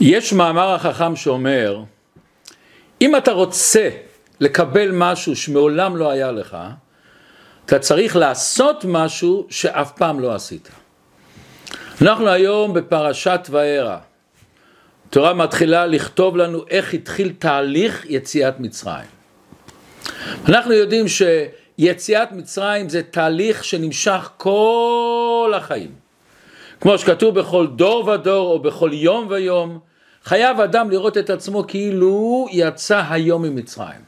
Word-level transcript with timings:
יש 0.00 0.32
מאמר 0.32 0.74
החכם 0.74 1.16
שאומר, 1.16 1.82
אם 3.00 3.16
אתה 3.16 3.32
רוצה 3.32 3.88
לקבל 4.40 4.90
משהו 4.92 5.36
שמעולם 5.36 5.96
לא 5.96 6.10
היה 6.10 6.32
לך, 6.32 6.56
אתה 7.66 7.78
צריך 7.78 8.16
לעשות 8.16 8.84
משהו 8.88 9.46
שאף 9.50 9.92
פעם 9.92 10.20
לא 10.20 10.34
עשית. 10.34 10.70
אנחנו 12.02 12.28
היום 12.28 12.74
בפרשת 12.74 13.40
וארא. 13.50 13.96
התורה 15.08 15.34
מתחילה 15.34 15.86
לכתוב 15.86 16.36
לנו 16.36 16.64
איך 16.70 16.94
התחיל 16.94 17.32
תהליך 17.38 18.06
יציאת 18.08 18.60
מצרים. 18.60 19.08
אנחנו 20.48 20.72
יודעים 20.72 21.06
שיציאת 21.08 22.32
מצרים 22.32 22.88
זה 22.88 23.02
תהליך 23.02 23.64
שנמשך 23.64 24.30
כל 24.36 25.52
החיים. 25.56 25.90
כמו 26.80 26.98
שכתוב 26.98 27.40
בכל 27.40 27.66
דור 27.66 28.08
ודור 28.08 28.52
או 28.52 28.58
בכל 28.58 28.90
יום 28.92 29.26
ויום, 29.30 29.89
חייב 30.24 30.60
אדם 30.60 30.90
לראות 30.90 31.18
את 31.18 31.30
עצמו 31.30 31.64
כאילו 31.68 32.46
יצא 32.52 33.02
היום 33.10 33.42
ממצרים. 33.42 34.00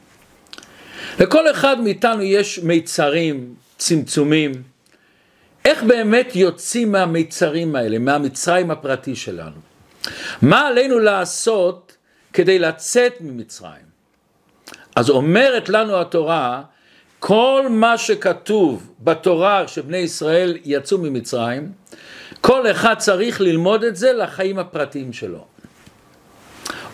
לכל 1.19 1.51
אחד 1.51 1.81
מאיתנו 1.81 2.21
יש 2.21 2.59
מיצרים, 2.59 3.55
צמצומים. 3.77 4.51
איך 5.65 5.83
באמת 5.83 6.35
יוצאים 6.35 6.91
מהמיצרים 6.91 7.75
האלה, 7.75 7.99
מהמצרים 7.99 8.71
הפרטי 8.71 9.15
שלנו? 9.15 9.55
מה 10.41 10.67
עלינו 10.67 10.99
לעשות 10.99 11.97
כדי 12.33 12.59
לצאת 12.59 13.13
ממצרים? 13.21 13.93
אז 14.95 15.09
אומרת 15.09 15.69
לנו 15.69 16.01
התורה, 16.01 16.61
כל 17.19 17.65
מה 17.69 17.97
שכתוב 17.97 18.93
בתורה 18.99 19.67
שבני 19.67 19.97
ישראל 19.97 20.57
יצאו 20.65 20.97
ממצרים, 20.97 21.71
כל 22.41 22.71
אחד 22.71 22.95
צריך 22.97 23.41
ללמוד 23.41 23.83
את 23.83 23.95
זה 23.95 24.13
לחיים 24.13 24.59
הפרטיים 24.59 25.13
שלו. 25.13 25.52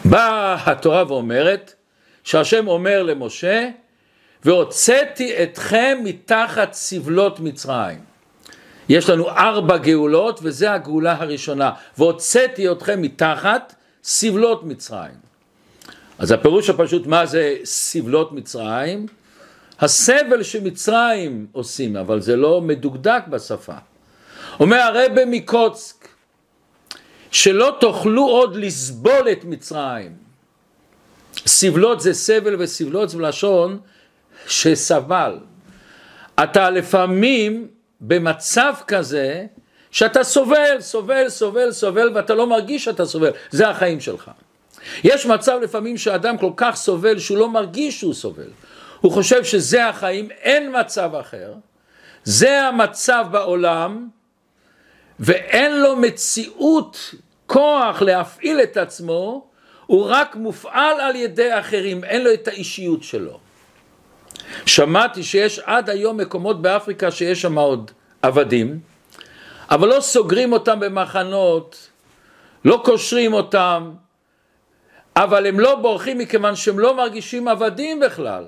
באה 0.06 0.72
התורה 0.72 1.04
ואומרת, 1.08 1.74
שהשם 2.24 2.68
אומר 2.68 3.04
למשה, 3.04 3.70
והוצאתי 4.46 5.44
אתכם 5.44 5.98
מתחת 6.04 6.74
סבלות 6.74 7.40
מצרים. 7.40 8.00
יש 8.90 9.10
לנו 9.10 9.30
ארבע 9.30 9.78
גאולות 9.78 10.40
וזה 10.44 10.74
הגאולה 10.74 11.16
הראשונה, 11.20 11.72
והוצאתי 11.98 12.72
אתכם 12.72 13.02
מתחת 13.02 13.76
סבלות 14.04 14.64
מצרים. 14.64 15.30
אז 16.20 16.32
הפירוש 16.32 16.70
הפשוט 16.70 17.08
מה 17.08 17.26
זה 17.26 17.56
סבלות 17.64 18.32
מצרים? 18.32 19.06
הסבל 19.80 20.44
שמצרים 20.44 21.48
עושים, 21.52 21.96
אבל 21.98 22.22
זה 22.22 22.36
לא 22.36 22.62
מדוקדק 22.62 23.22
בשפה. 23.28 23.76
אומר 24.60 24.78
הרבה 24.78 25.26
מקוצק, 25.26 25.99
שלא 27.32 27.78
תוכלו 27.80 28.28
עוד 28.28 28.56
לסבול 28.56 29.30
את 29.32 29.44
מצרים. 29.44 30.12
סבלות 31.46 32.02
זה 32.02 32.14
סבל 32.14 32.56
וסבלות 32.60 33.10
זה 33.10 33.18
לשון 33.20 33.80
שסבל. 34.48 35.38
אתה 36.44 36.70
לפעמים 36.70 37.68
במצב 38.02 38.74
כזה 38.88 39.46
שאתה 39.92 40.24
סובל, 40.24 40.78
סובל, 40.80 41.30
סובל, 41.30 41.72
סובל 41.72 42.12
ואתה 42.16 42.36
לא 42.36 42.48
מרגיש 42.48 42.86
שאתה 42.86 43.06
סובל, 43.06 43.32
זה 43.50 43.70
החיים 43.70 44.00
שלך. 44.00 44.32
יש 45.04 45.26
מצב 45.26 45.60
לפעמים 45.64 45.98
שאדם 45.98 46.38
כל 46.38 46.52
כך 46.58 46.76
סובל 46.76 47.20
שהוא 47.20 47.38
לא 47.38 47.50
מרגיש 47.50 48.00
שהוא 48.00 48.14
סובל. 48.14 48.50
הוא 49.02 49.12
חושב 49.12 49.44
שזה 49.44 49.88
החיים, 49.88 50.32
אין 50.32 50.76
מצב 50.80 51.16
אחר. 51.16 51.54
זה 52.24 52.62
המצב 52.62 53.26
בעולם, 53.32 54.08
ואין 55.20 55.82
לו 55.82 55.96
מציאות, 55.96 57.16
כוח 57.48 58.02
להפעיל 58.02 58.62
את 58.62 58.78
עצמו, 58.78 59.48
הוא 59.86 60.06
רק 60.10 60.36
מופעל 60.36 61.00
על 61.00 61.16
ידי 61.16 61.60
אחרים, 61.60 62.04
אין 62.04 62.24
לו 62.24 62.34
את 62.34 62.48
האישיות 62.48 63.04
שלו. 63.04 63.40
שמעתי 64.66 65.24
שיש 65.24 65.60
עד 65.60 65.90
היום 65.90 66.18
מקומות 66.18 66.62
באפריקה 66.62 67.12
שיש 67.12 67.42
שם 67.42 67.58
עוד 67.58 67.92
עבדים, 68.22 68.80
אבל 69.72 69.88
לא 69.88 70.02
סוגרים 70.02 70.54
אותם 70.54 70.80
במחנות, 70.80 71.90
לא 72.66 72.82
קושרים 72.86 73.34
אותם, 73.34 73.92
אבל 75.16 75.46
הם 75.46 75.60
לא 75.60 75.76
בורחים 75.76 76.18
מכיוון 76.18 76.56
שהם 76.56 76.80
לא 76.80 76.98
מרגישים 76.98 77.48
עבדים 77.48 78.00
בכלל. 78.00 78.46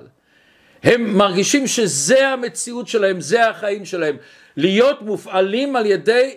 הם 0.82 1.18
מרגישים 1.18 1.66
שזה 1.66 2.28
המציאות 2.28 2.88
שלהם, 2.88 3.20
זה 3.20 3.48
החיים 3.48 3.84
שלהם. 3.84 4.16
להיות 4.56 5.02
מופעלים 5.02 5.76
על 5.76 5.86
ידי 5.86 6.36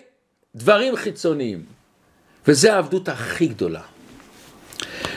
דברים 0.56 0.96
חיצוניים. 0.96 1.62
וזה 2.48 2.74
העבדות 2.74 3.08
הכי 3.08 3.46
גדולה. 3.46 3.80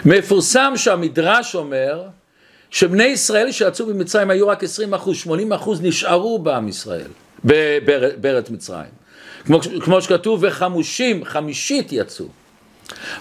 מפורסם 0.06 0.74
שהמדרש 0.76 1.56
אומר 1.56 2.04
שבני 2.72 3.04
ישראל 3.04 3.52
שיצאו 3.52 3.86
ממצרים 3.88 4.30
היו 4.30 4.48
רק 4.48 4.64
20 4.64 4.94
אחוז, 4.94 5.18
80 5.18 5.54
אחוז 5.54 5.82
נשארו 5.82 6.40
בעם 6.40 6.68
ישראל, 6.68 7.08
בארץ 8.22 8.50
מצרים. 8.50 8.90
כמו, 9.46 9.60
כמו 9.82 10.02
שכתוב, 10.02 10.44
וחמושים, 10.44 11.26
חמישית 11.26 11.92
יצאו. 11.92 12.26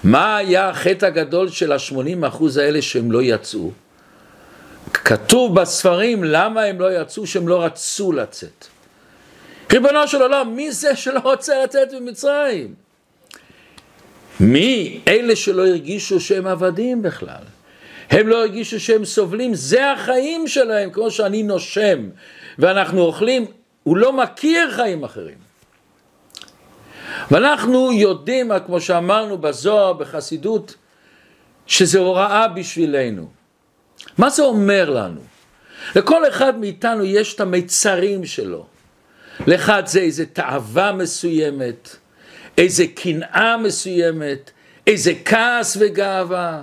מה 0.05 0.37
היה 0.37 0.69
החטא 0.69 1.07
הגדול 1.07 1.49
של 1.49 1.73
השמונים 1.73 2.25
אחוז 2.25 2.57
האלה 2.57 2.83
שהם 2.83 3.13
לא 3.13 3.23
יצאו? 3.23 3.71
כתוב 4.93 5.61
בספרים 5.61 6.25
למה 6.25 6.63
הם 6.63 6.81
לא 6.81 7.01
יצאו, 7.01 7.27
שהם 7.27 7.49
לא 7.49 7.65
רצו 7.65 8.13
לצאת. 8.13 8.67
ריבונו 9.73 10.09
של 10.09 10.23
עולם, 10.23 10.57
מי 10.57 10.73
זה 10.73 10.97
שלא 10.97 11.21
רוצה 11.21 11.65
לצאת 11.65 11.93
ממצרים? 11.93 12.75
מי? 14.41 15.01
אלה 15.09 15.37
שלא 15.37 15.67
הרגישו 15.67 16.21
שהם 16.21 16.47
עבדים 16.47 17.03
בכלל. 17.03 17.43
הם 18.11 18.29
לא 18.29 18.41
הרגישו 18.41 18.81
שהם 18.81 19.05
סובלים, 19.05 19.55
זה 19.55 19.93
החיים 19.93 20.49
שלהם, 20.49 20.91
כמו 20.91 21.11
שאני 21.11 21.43
נושם 21.43 22.09
ואנחנו 22.59 23.01
אוכלים, 23.01 23.47
הוא 23.83 23.97
לא 23.97 24.13
מכיר 24.13 24.71
חיים 24.71 25.05
אחרים. 25.05 25.39
ואנחנו 27.31 27.93
יודעים, 27.93 28.51
כמו 28.67 28.81
שאמרנו 28.81 29.39
בזוהר, 29.39 29.93
בחסידות, 29.93 30.75
שזה 31.67 31.99
הוראה 31.99 32.49
בשבילנו. 32.49 33.29
מה 34.19 34.31
זה 34.31 34.43
אומר 34.43 34.91
לנו? 34.91 35.21
לכל 35.97 36.29
אחד 36.29 36.59
מאיתנו 36.59 37.05
יש 37.05 37.35
את 37.35 37.41
המיצרים 37.41 38.27
שלו. 38.27 38.67
לאחד 39.47 39.87
זה 39.87 40.01
איזה 40.01 40.27
תאווה 40.27 40.93
מסוימת, 40.93 41.97
איזה 42.59 42.85
קנאה 42.95 43.57
מסוימת, 43.57 44.51
איזה 44.87 45.13
כעס 45.25 45.77
וגאווה, 45.81 46.63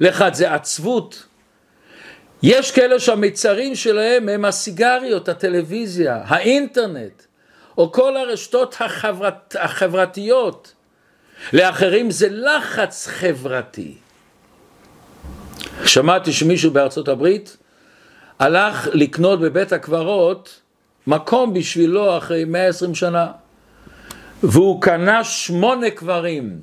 לאחד 0.00 0.34
זה 0.34 0.54
עצבות. 0.54 1.26
יש 2.42 2.70
כאלה 2.70 3.00
שהמיצרים 3.00 3.74
שלהם 3.74 4.28
הם 4.28 4.44
הסיגריות, 4.44 5.28
הטלוויזיה, 5.28 6.22
האינטרנט. 6.24 7.22
או 7.78 7.92
כל 7.92 8.16
הרשתות 8.16 8.76
החברת, 8.80 9.56
החברתיות. 9.58 10.72
לאחרים 11.52 12.10
זה 12.10 12.28
לחץ 12.30 13.06
חברתי. 13.06 13.94
שמעתי 15.84 16.32
שמישהו 16.32 16.70
בארצות 16.70 17.08
הברית 17.08 17.56
הלך 18.38 18.88
לקנות 18.92 19.40
בבית 19.40 19.72
הקברות 19.72 20.60
מקום 21.06 21.54
בשבילו 21.54 22.18
אחרי 22.18 22.44
120 22.44 22.94
שנה 22.94 23.32
והוא 24.42 24.82
קנה 24.82 25.24
שמונה 25.24 25.90
קברים. 25.90 26.60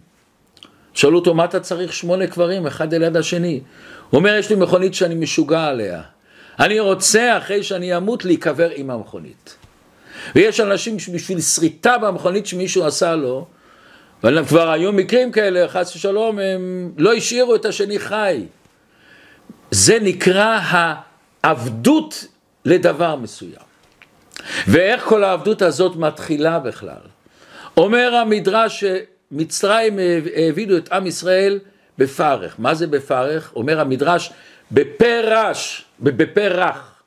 שאלו 0.93 1.19
אותו 1.19 1.33
מה 1.33 1.45
אתה 1.45 1.59
צריך 1.59 1.93
שמונה 1.93 2.27
קברים 2.27 2.67
אחד 2.67 2.93
ליד 2.93 3.17
השני? 3.17 3.61
הוא 4.09 4.17
אומר 4.17 4.35
יש 4.35 4.49
לי 4.49 4.55
מכונית 4.55 4.93
שאני 4.93 5.15
משוגע 5.15 5.63
עליה 5.63 6.01
אני 6.59 6.79
רוצה 6.79 7.37
אחרי 7.37 7.63
שאני 7.63 7.97
אמות 7.97 8.25
להיקבר 8.25 8.69
עם 8.69 8.89
המכונית 8.89 9.55
ויש 10.35 10.59
אנשים 10.59 10.99
שבשביל 10.99 11.41
שריטה 11.41 11.97
במכונית 11.97 12.45
שמישהו 12.45 12.85
עשה 12.85 13.15
לו, 13.15 13.47
וכבר 14.23 14.69
היו 14.69 14.91
מקרים 14.91 15.31
כאלה, 15.31 15.67
חס 15.67 15.95
ושלום, 15.95 16.39
הם 16.39 16.91
לא 16.97 17.13
השאירו 17.13 17.55
את 17.55 17.65
השני 17.65 17.99
חי. 17.99 18.45
זה 19.71 19.97
נקרא 20.01 20.59
העבדות 21.43 22.25
לדבר 22.65 23.15
מסוים. 23.15 23.70
ואיך 24.67 25.03
כל 25.03 25.23
העבדות 25.23 25.61
הזאת 25.61 25.95
מתחילה 25.95 26.59
בכלל? 26.59 27.01
אומר 27.77 28.15
המדרש 28.15 28.83
שמצרים 28.83 29.99
העבידו 30.35 30.77
את 30.77 30.91
עם 30.91 31.07
ישראל 31.07 31.59
בפרך. 31.97 32.55
מה 32.59 32.73
זה 32.73 32.87
בפרך? 32.87 33.51
אומר 33.55 33.79
המדרש 33.79 34.33
בפרש, 34.71 35.85
בפרח. 35.99 37.03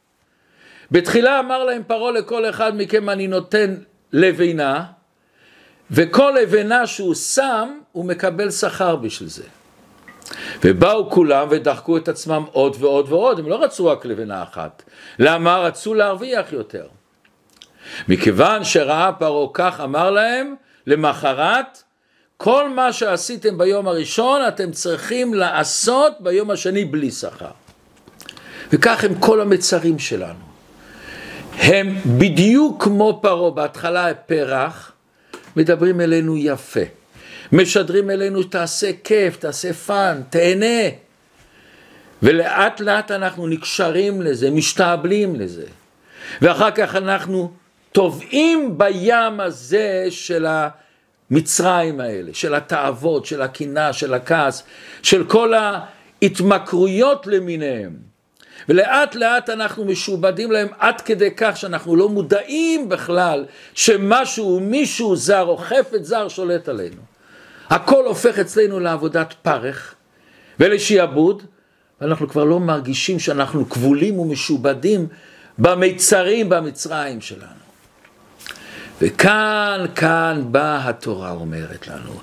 בתחילה 0.91 1.41
אמר 1.41 1.65
להם 1.65 1.83
פרעה 1.87 2.13
לכל 2.13 2.49
אחד 2.51 2.73
מכם 2.77 3.11
אני 3.11 3.27
נותן 3.27 3.75
לבנה 4.13 4.85
וכל 5.91 6.35
לבנה 6.43 6.87
שהוא 6.87 7.15
שם 7.15 7.79
הוא 7.93 8.05
מקבל 8.05 8.51
שכר 8.51 8.97
בשביל 8.97 9.29
זה. 9.29 9.45
ובאו 10.65 11.11
כולם 11.11 11.47
ודחקו 11.51 11.97
את 11.97 12.09
עצמם 12.09 12.45
עוד 12.53 12.77
ועוד 12.81 13.13
ועוד, 13.13 13.39
הם 13.39 13.49
לא 13.49 13.63
רצו 13.63 13.87
רק 13.87 14.07
לבנה 14.07 14.43
אחת. 14.43 14.83
למה? 15.19 15.59
רצו 15.59 15.95
להרוויח 15.95 16.53
יותר. 16.53 16.87
מכיוון 18.09 18.65
שראה 18.65 19.13
פרעה 19.13 19.49
כך 19.55 19.81
אמר 19.81 20.11
להם, 20.11 20.55
למחרת 20.87 21.83
כל 22.37 22.69
מה 22.69 22.93
שעשיתם 22.93 23.59
ביום 23.59 23.89
הראשון 23.89 24.41
אתם 24.49 24.73
צריכים 24.73 25.35
לעשות 25.35 26.13
ביום 26.21 26.51
השני 26.51 26.85
בלי 26.85 27.11
שכר. 27.11 27.51
וכך 28.73 29.05
הם 29.05 29.15
כל 29.15 29.41
המצרים 29.41 29.99
שלנו. 29.99 30.45
הם 31.59 31.97
בדיוק 32.19 32.85
כמו 32.85 33.19
פרעה, 33.23 33.51
בהתחלה 33.51 34.15
פה 34.15 34.41
רך, 34.41 34.93
מדברים 35.57 36.01
אלינו 36.01 36.37
יפה. 36.37 36.81
משדרים 37.53 38.11
אלינו 38.11 38.43
תעשה 38.43 38.91
כיף, 39.05 39.37
תעשה 39.37 39.73
fun, 39.73 40.23
תהנה. 40.31 40.89
ולאט 42.23 42.81
לאט 42.81 43.11
אנחנו 43.11 43.47
נקשרים 43.47 44.23
לזה, 44.23 44.51
משתעבדים 44.51 45.37
לזה. 45.37 45.67
ואחר 46.43 46.71
כך 46.71 46.97
אנחנו 46.97 47.53
טובעים 47.95 48.79
בים 48.79 49.41
הזה 49.41 50.07
של 50.11 50.47
המצרים 51.31 52.01
האלה, 52.01 52.35
של 52.35 52.55
התאוות, 52.55 53.27
של 53.27 53.43
הקנאה, 53.43 53.93
של 53.93 54.15
הכעס, 54.15 54.63
של 55.03 55.25
כל 55.25 55.55
ההתמכרויות 55.55 57.27
למיניהם. 57.27 57.97
ולאט 58.69 59.15
לאט 59.15 59.51
אנחנו 59.51 59.85
משועבדים 59.85 60.51
להם 60.51 60.69
עד 60.79 61.01
כדי 61.01 61.31
כך 61.37 61.57
שאנחנו 61.57 61.97
לא 61.97 62.09
מודעים 62.09 62.89
בכלל 62.89 63.45
שמשהו, 63.75 64.61
מישהו 64.61 65.17
זר 65.17 65.43
או 65.43 65.57
חפץ 65.57 66.03
זר 66.03 66.29
שולט 66.29 66.69
עלינו. 66.69 67.03
הכל 67.71 68.07
הופך 68.07 68.39
אצלנו 68.39 68.81
לעבודת 68.81 69.35
פרך 69.43 69.95
ולשיעבוד, 70.61 71.43
ואנחנו 72.01 72.29
כבר 72.29 72.45
לא 72.45 72.61
מרגישים 72.61 73.19
שאנחנו 73.19 73.69
כבולים 73.71 74.19
ומשועבדים 74.19 75.07
במיצרים, 75.59 76.49
במצרים 76.49 77.21
שלנו. 77.21 77.64
וכאן, 79.01 79.87
כאן 79.95 80.43
באה 80.51 80.89
התורה 80.89 81.31
אומרת 81.31 81.89
לנו, 81.89 82.21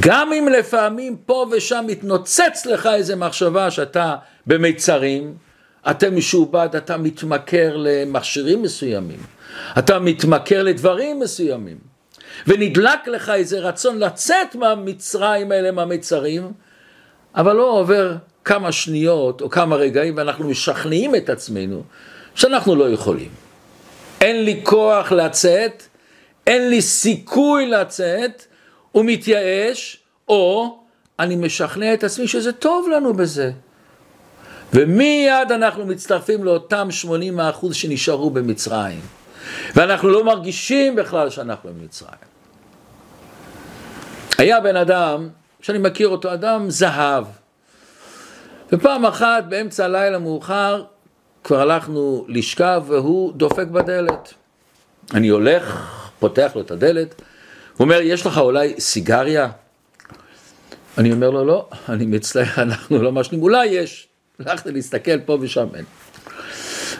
גם 0.00 0.32
אם 0.32 0.48
לפעמים 0.58 1.16
פה 1.26 1.46
ושם 1.52 1.84
מתנוצץ 1.88 2.66
לך 2.66 2.86
איזה 2.86 3.16
מחשבה 3.16 3.70
שאתה 3.70 4.16
במיצרים, 4.46 5.34
אתה 5.90 6.10
משועבד, 6.10 6.68
אתה 6.76 6.96
מתמכר 6.96 7.76
למכשירים 7.76 8.62
מסוימים, 8.62 9.18
אתה 9.78 9.98
מתמכר 9.98 10.62
לדברים 10.62 11.20
מסוימים, 11.20 11.78
ונדלק 12.46 13.08
לך 13.08 13.30
איזה 13.30 13.58
רצון 13.58 13.98
לצאת 13.98 14.54
מהמצרים 14.54 15.52
האלה, 15.52 15.70
מהמצרים, 15.70 16.52
אבל 17.34 17.56
לא 17.56 17.70
עובר 17.70 18.16
כמה 18.44 18.72
שניות 18.72 19.40
או 19.40 19.50
כמה 19.50 19.76
רגעים 19.76 20.16
ואנחנו 20.16 20.48
משכנעים 20.48 21.14
את 21.14 21.30
עצמנו 21.30 21.82
שאנחנו 22.34 22.76
לא 22.76 22.90
יכולים. 22.90 23.28
אין 24.20 24.44
לי 24.44 24.60
כוח 24.62 25.12
לצאת, 25.12 25.82
אין 26.46 26.70
לי 26.70 26.82
סיכוי 26.82 27.66
לצאת, 27.66 28.44
הוא 28.92 29.04
מתייאש, 29.04 29.98
או 30.28 30.78
אני 31.18 31.36
משכנע 31.36 31.94
את 31.94 32.04
עצמי 32.04 32.28
שזה 32.28 32.52
טוב 32.52 32.88
לנו 32.88 33.14
בזה. 33.14 33.50
ומיד 34.72 35.52
אנחנו 35.52 35.86
מצטרפים 35.86 36.44
לאותם 36.44 36.90
80 36.90 37.40
האחוז 37.40 37.74
שנשארו 37.74 38.30
במצרים. 38.30 39.00
ואנחנו 39.74 40.08
לא 40.08 40.24
מרגישים 40.24 40.96
בכלל 40.96 41.30
שאנחנו 41.30 41.70
במצרים. 41.70 42.14
היה 44.38 44.60
בן 44.60 44.76
אדם, 44.76 45.28
שאני 45.60 45.78
מכיר 45.78 46.08
אותו, 46.08 46.32
אדם 46.32 46.70
זהב. 46.70 47.24
ופעם 48.72 49.06
אחת 49.06 49.44
באמצע 49.44 49.84
הלילה 49.84 50.18
מאוחר 50.18 50.84
כבר 51.44 51.60
הלכנו 51.60 52.24
לשכב 52.28 52.82
והוא 52.86 53.32
דופק 53.32 53.66
בדלת. 53.66 54.34
אני 55.14 55.28
הולך, 55.28 56.03
פותח 56.18 56.52
לו 56.54 56.60
את 56.60 56.70
הדלת, 56.70 57.14
הוא 57.76 57.84
אומר, 57.84 58.00
יש 58.00 58.26
לך 58.26 58.38
אולי 58.38 58.74
סיגריה? 58.80 59.48
אני 60.98 61.12
אומר 61.12 61.30
לו, 61.30 61.44
לא, 61.44 61.68
אני 61.88 62.06
מצטער, 62.06 62.44
אנחנו 62.62 63.02
לא 63.02 63.12
משנים, 63.12 63.42
אולי 63.42 63.66
יש. 63.66 64.08
הלכתי 64.38 64.72
להסתכל 64.72 65.20
פה 65.20 65.38
ושם 65.40 65.66
אין. 65.74 65.84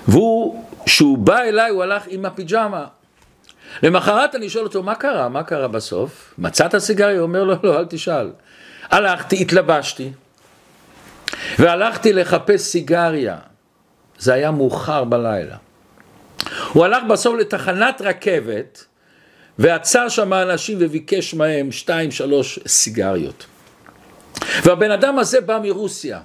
והוא, 0.08 0.64
כשהוא 0.86 1.18
בא 1.18 1.40
אליי, 1.40 1.70
הוא 1.70 1.82
הלך 1.82 2.02
עם 2.08 2.24
הפיג'מה. 2.24 2.86
למחרת 3.82 4.34
אני 4.34 4.50
שואל 4.50 4.64
אותו, 4.64 4.82
מה 4.82 4.94
קרה? 4.94 5.28
מה 5.28 5.42
קרה 5.42 5.68
בסוף? 5.68 6.34
מצאת 6.38 6.78
סיגריה? 6.78 7.16
הוא 7.16 7.22
אומר, 7.22 7.44
לא, 7.44 7.56
לא, 7.62 7.78
אל 7.78 7.84
תשאל. 7.84 8.30
הלכתי, 8.90 9.42
התלבשתי, 9.42 10.12
והלכתי 11.58 12.12
לחפש 12.12 12.60
סיגריה. 12.60 13.36
זה 14.18 14.34
היה 14.34 14.50
מאוחר 14.50 15.04
בלילה. 15.04 15.56
הוא 16.72 16.84
הלך 16.84 17.02
בסוף 17.10 17.36
לתחנת 17.38 18.00
רכבת, 18.00 18.84
ועצר 19.58 20.08
שם 20.08 20.32
אנשים 20.32 20.78
וביקש 20.80 21.34
מהם 21.34 21.72
שתיים, 21.72 22.10
שלוש 22.10 22.58
סיגריות. 22.66 23.46
והבן 24.64 24.90
אדם 24.90 25.18
הזה 25.18 25.40
בא 25.40 25.58
מרוסיה. 25.62 26.20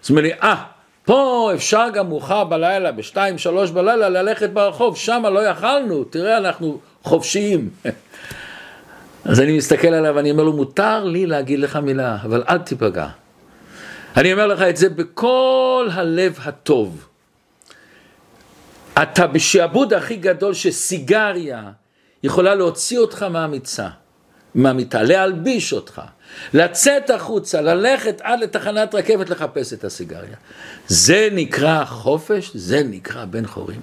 זאת 0.00 0.10
אומרת, 0.10 0.32
אה, 0.42 0.62
פה 1.04 1.50
אפשר 1.54 1.86
גם 1.94 2.08
מאוחר 2.08 2.44
בלילה, 2.44 2.92
בשתיים, 2.92 3.38
שלוש 3.38 3.70
בלילה, 3.70 4.08
ללכת 4.08 4.50
ברחוב, 4.50 4.96
שם 4.96 5.22
לא 5.32 5.40
יכלנו, 5.40 6.04
תראה, 6.04 6.36
אנחנו 6.36 6.80
חופשיים. 7.02 7.70
אז 9.24 9.40
אני 9.40 9.56
מסתכל 9.56 9.88
עליו 9.88 10.14
ואני 10.14 10.30
אומר 10.30 10.42
לו, 10.44 10.52
מותר 10.52 11.04
לי 11.04 11.26
להגיד 11.26 11.58
לך 11.58 11.76
מילה, 11.76 12.18
אבל 12.22 12.42
אל 12.48 12.58
תיפגע. 12.58 13.08
אני 14.16 14.32
אומר 14.32 14.46
לך 14.46 14.62
את 14.62 14.76
זה 14.76 14.88
בכל 14.88 15.88
הלב 15.92 16.38
הטוב. 16.42 17.06
אתה 19.02 19.26
בשעבוד 19.26 19.94
הכי 19.94 20.16
גדול 20.16 20.54
שסיגריה 20.54 21.70
יכולה 22.22 22.54
להוציא 22.54 22.98
אותך 22.98 23.22
מהמיצה, 23.22 23.88
מהמיטה, 24.54 25.02
להלביש 25.02 25.72
אותך. 25.72 26.02
לצאת 26.54 27.10
החוצה, 27.10 27.60
ללכת 27.60 28.20
עד 28.22 28.40
לתחנת 28.40 28.94
רכבת 28.94 29.30
לחפש 29.30 29.72
את 29.72 29.84
הסיגריה. 29.84 30.36
זה 30.88 31.28
נקרא 31.32 31.84
חופש, 31.84 32.50
זה 32.54 32.82
נקרא 32.82 33.24
בן 33.24 33.46
חורים. 33.46 33.80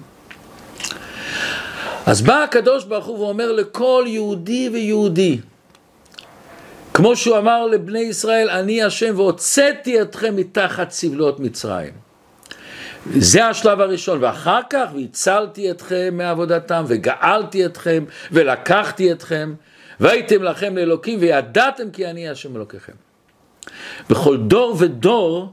אז 2.06 2.22
בא 2.22 2.42
הקדוש 2.42 2.84
ברוך 2.84 3.06
הוא 3.06 3.18
ואומר 3.18 3.52
לכל 3.52 4.04
יהודי 4.06 4.68
ויהודי, 4.72 5.38
כמו 6.94 7.16
שהוא 7.16 7.38
אמר 7.38 7.66
לבני 7.66 7.98
ישראל, 7.98 8.50
אני 8.50 8.82
השם 8.82 9.14
והוצאתי 9.16 10.02
אתכם 10.02 10.36
מתחת 10.36 10.90
סבלות 10.90 11.40
מצרים. 11.40 12.07
זה 13.06 13.46
השלב 13.46 13.80
הראשון, 13.80 14.24
ואחר 14.24 14.60
כך 14.70 14.88
והצלתי 14.94 15.70
אתכם 15.70 16.08
מעבודתם, 16.12 16.84
וגאלתי 16.86 17.66
אתכם, 17.66 18.04
ולקחתי 18.32 19.12
אתכם, 19.12 19.54
והייתם 20.00 20.42
לכם 20.42 20.76
לאלוקים 20.76 21.18
וידעתם 21.20 21.90
כי 21.90 22.06
אני 22.06 22.28
השם 22.28 22.56
אלוקיכם. 22.56 22.92
בכל 24.10 24.36
דור 24.36 24.76
ודור 24.78 25.52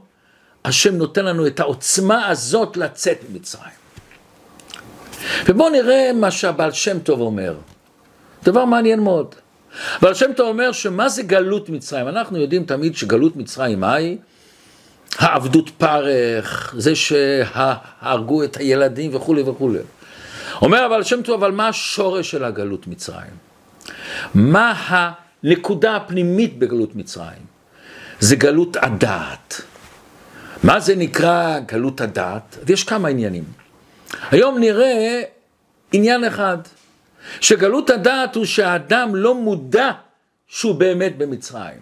השם 0.64 0.94
נותן 0.94 1.24
לנו 1.24 1.46
את 1.46 1.60
העוצמה 1.60 2.28
הזאת 2.28 2.76
לצאת 2.76 3.18
ממצרים. 3.30 3.72
ובואו 5.46 5.70
נראה 5.70 6.10
מה 6.14 6.30
שהבעל 6.30 6.72
שם 6.72 6.98
טוב 6.98 7.20
אומר. 7.20 7.54
דבר 8.42 8.64
מעניין 8.64 9.00
מאוד. 9.00 9.34
בעל 10.02 10.14
שם 10.14 10.32
טוב 10.36 10.48
אומר 10.48 10.72
שמה 10.72 11.08
זה 11.08 11.22
גלות 11.22 11.68
מצרים? 11.68 12.08
אנחנו 12.08 12.38
יודעים 12.38 12.64
תמיד 12.64 12.96
שגלות 12.96 13.36
מצרים 13.36 13.80
מהי? 13.80 14.18
העבדות 15.18 15.70
פרך, 15.70 16.74
זה 16.78 16.94
שהרגו 16.94 18.44
את 18.44 18.56
הילדים 18.56 19.14
וכולי 19.14 19.42
וכולי. 19.42 19.78
אומר 20.62 20.86
אבל 20.86 21.02
שם 21.02 21.22
טוב, 21.22 21.44
אבל 21.44 21.52
מה 21.52 21.68
השורש 21.68 22.30
של 22.30 22.44
הגלות 22.44 22.86
מצרים? 22.86 23.30
מה 24.34 24.74
הנקודה 25.42 25.96
הפנימית 25.96 26.58
בגלות 26.58 26.96
מצרים? 26.96 27.46
זה 28.20 28.36
גלות 28.36 28.76
הדעת. 28.80 29.60
מה 30.62 30.80
זה 30.80 30.96
נקרא 30.96 31.58
גלות 31.58 32.00
הדעת? 32.00 32.58
יש 32.68 32.84
כמה 32.84 33.08
עניינים. 33.08 33.44
היום 34.30 34.58
נראה 34.58 35.22
עניין 35.92 36.24
אחד, 36.24 36.58
שגלות 37.40 37.90
הדעת 37.90 38.36
הוא 38.36 38.44
שהאדם 38.44 39.14
לא 39.14 39.34
מודע 39.34 39.90
שהוא 40.48 40.74
באמת 40.74 41.18
במצרים. 41.18 41.78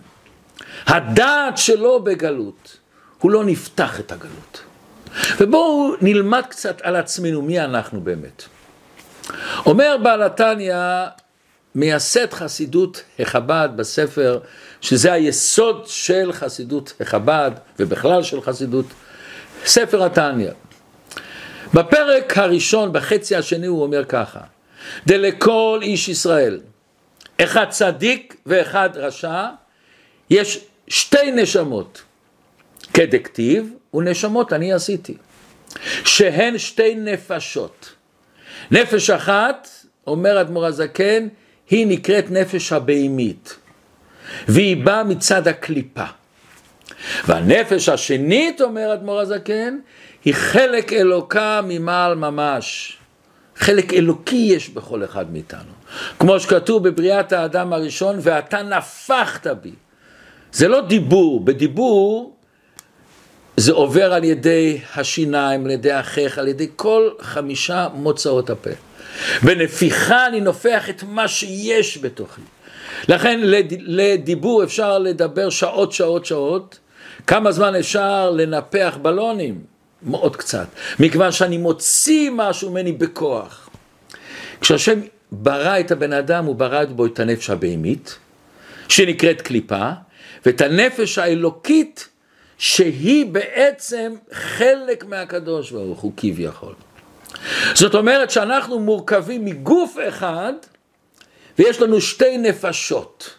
הדעת 0.87 1.59
שלו 1.59 2.05
בגלות, 2.05 2.76
הוא 3.25 3.31
לא 3.31 3.45
נפתח 3.45 4.00
את 4.00 4.12
הגלות. 4.12 4.62
ובואו 5.40 5.95
נלמד 6.00 6.43
קצת 6.49 6.81
על 6.83 6.97
עצמנו, 6.97 7.43
מי 7.43 7.61
אנחנו 7.61 8.00
באמת. 8.00 8.43
אומר 9.66 9.97
בעל 10.02 10.23
התניא, 10.23 10.76
מייסד 11.75 12.33
חסידות 12.33 13.02
החב"ד 13.19 13.69
בספר, 13.76 14.38
שזה 14.81 15.12
היסוד 15.12 15.85
של 15.87 16.33
חסידות 16.33 16.93
החב"ד 17.00 17.50
ובכלל 17.78 18.23
של 18.23 18.43
חסידות, 18.43 18.87
ספר 19.64 20.04
התניא. 20.04 20.50
בפרק 21.75 22.38
הראשון, 22.38 22.93
בחצי 22.93 23.37
השני, 23.37 23.66
הוא 23.66 23.83
אומר 23.83 24.04
ככה: 24.04 24.40
דלכל 25.07 25.78
איש 25.83 26.09
ישראל, 26.09 26.61
אחד 27.40 27.66
צדיק 27.69 28.37
ואחד 28.47 28.90
רשע, 28.95 29.47
יש 30.31 30.64
שתי 30.88 31.31
נשמות, 31.31 32.02
כדקטיב 32.95 33.73
ונשמות 33.95 34.53
אני 34.53 34.73
עשיתי, 34.73 35.17
שהן 36.05 36.59
שתי 36.59 36.95
נפשות. 36.95 37.93
נפש 38.71 39.11
אחת, 39.11 39.69
אומר 40.07 40.41
אדמו"ר 40.41 40.67
הזקן, 40.67 41.29
היא 41.71 41.87
נקראת 41.87 42.31
נפש 42.31 42.73
הבהמית. 42.73 43.57
והיא 44.49 44.85
באה 44.85 45.05
מצד 45.05 45.49
הקליפה. 45.49 46.05
והנפש 47.27 47.89
השנית, 47.89 48.61
אומר 48.61 48.95
אדמו"ר 48.95 49.21
הזקן, 49.21 49.79
היא 50.25 50.35
חלק 50.35 50.93
אלוקה 50.93 51.61
ממעל 51.65 52.15
ממש. 52.15 52.97
חלק 53.57 53.95
אלוקי 53.95 54.37
יש 54.37 54.69
בכל 54.69 55.05
אחד 55.05 55.33
מאיתנו. 55.33 55.73
כמו 56.19 56.41
שכתוב 56.41 56.89
בבריאת 56.89 57.33
האדם 57.33 57.73
הראשון, 57.73 58.17
ואתה 58.21 58.63
נפחת 58.63 59.47
בי. 59.47 59.73
זה 60.53 60.69
לא 60.69 60.81
דיבור, 60.81 61.45
בדיבור 61.45 62.34
זה 63.56 63.73
עובר 63.73 64.12
על 64.12 64.25
ידי 64.25 64.80
השיניים, 64.96 65.64
על 65.64 65.70
ידי 65.70 65.92
החייך, 65.92 66.38
על 66.38 66.49
ידי 66.49 66.68
כל 66.76 67.11
חמישה 67.20 67.88
מוצאות 67.94 68.50
הפה. 68.50 68.70
בנפיחה 69.42 70.26
אני 70.26 70.40
נופח 70.40 70.90
את 70.90 71.02
מה 71.02 71.28
שיש 71.28 71.99
בתוכי. 71.99 72.40
לכן 73.08 73.40
לדיבור 73.68 74.64
אפשר 74.64 74.99
לדבר 74.99 75.50
שעות, 75.50 75.92
שעות, 75.92 76.26
שעות. 76.26 76.78
כמה 77.26 77.52
זמן 77.52 77.75
אפשר 77.75 78.30
לנפח 78.30 78.99
בלונים? 79.02 79.61
מאוד 80.02 80.37
קצת. 80.37 80.66
מכיוון 81.00 81.32
שאני 81.32 81.58
מוציא 81.58 82.30
משהו 82.32 82.70
ממני 82.70 82.92
בכוח. 82.92 83.68
כשהשם 84.61 85.00
ברא 85.32 85.80
את 85.80 85.90
הבן 85.90 86.12
אדם, 86.12 86.44
הוא 86.44 86.54
ברא 86.54 86.84
בו 86.84 87.06
את 87.06 87.20
הנפש 87.20 87.50
הבהמית, 87.50 88.18
שנקראת 88.88 89.42
קליפה, 89.42 89.90
ואת 90.46 90.61
הנפש 90.61 91.18
האלוקית, 91.18 92.08
שהיא 92.64 93.26
בעצם 93.26 94.14
חלק 94.33 95.04
מהקדוש 95.04 95.71
ברוך 95.71 96.00
הוא 96.00 96.12
כביכול. 96.16 96.75
זאת 97.75 97.94
אומרת 97.94 98.30
שאנחנו 98.30 98.78
מורכבים 98.80 99.44
מגוף 99.44 99.97
אחד, 100.09 100.52
ויש 101.59 101.80
לנו 101.80 102.00
שתי 102.00 102.38
נפשות. 102.38 103.30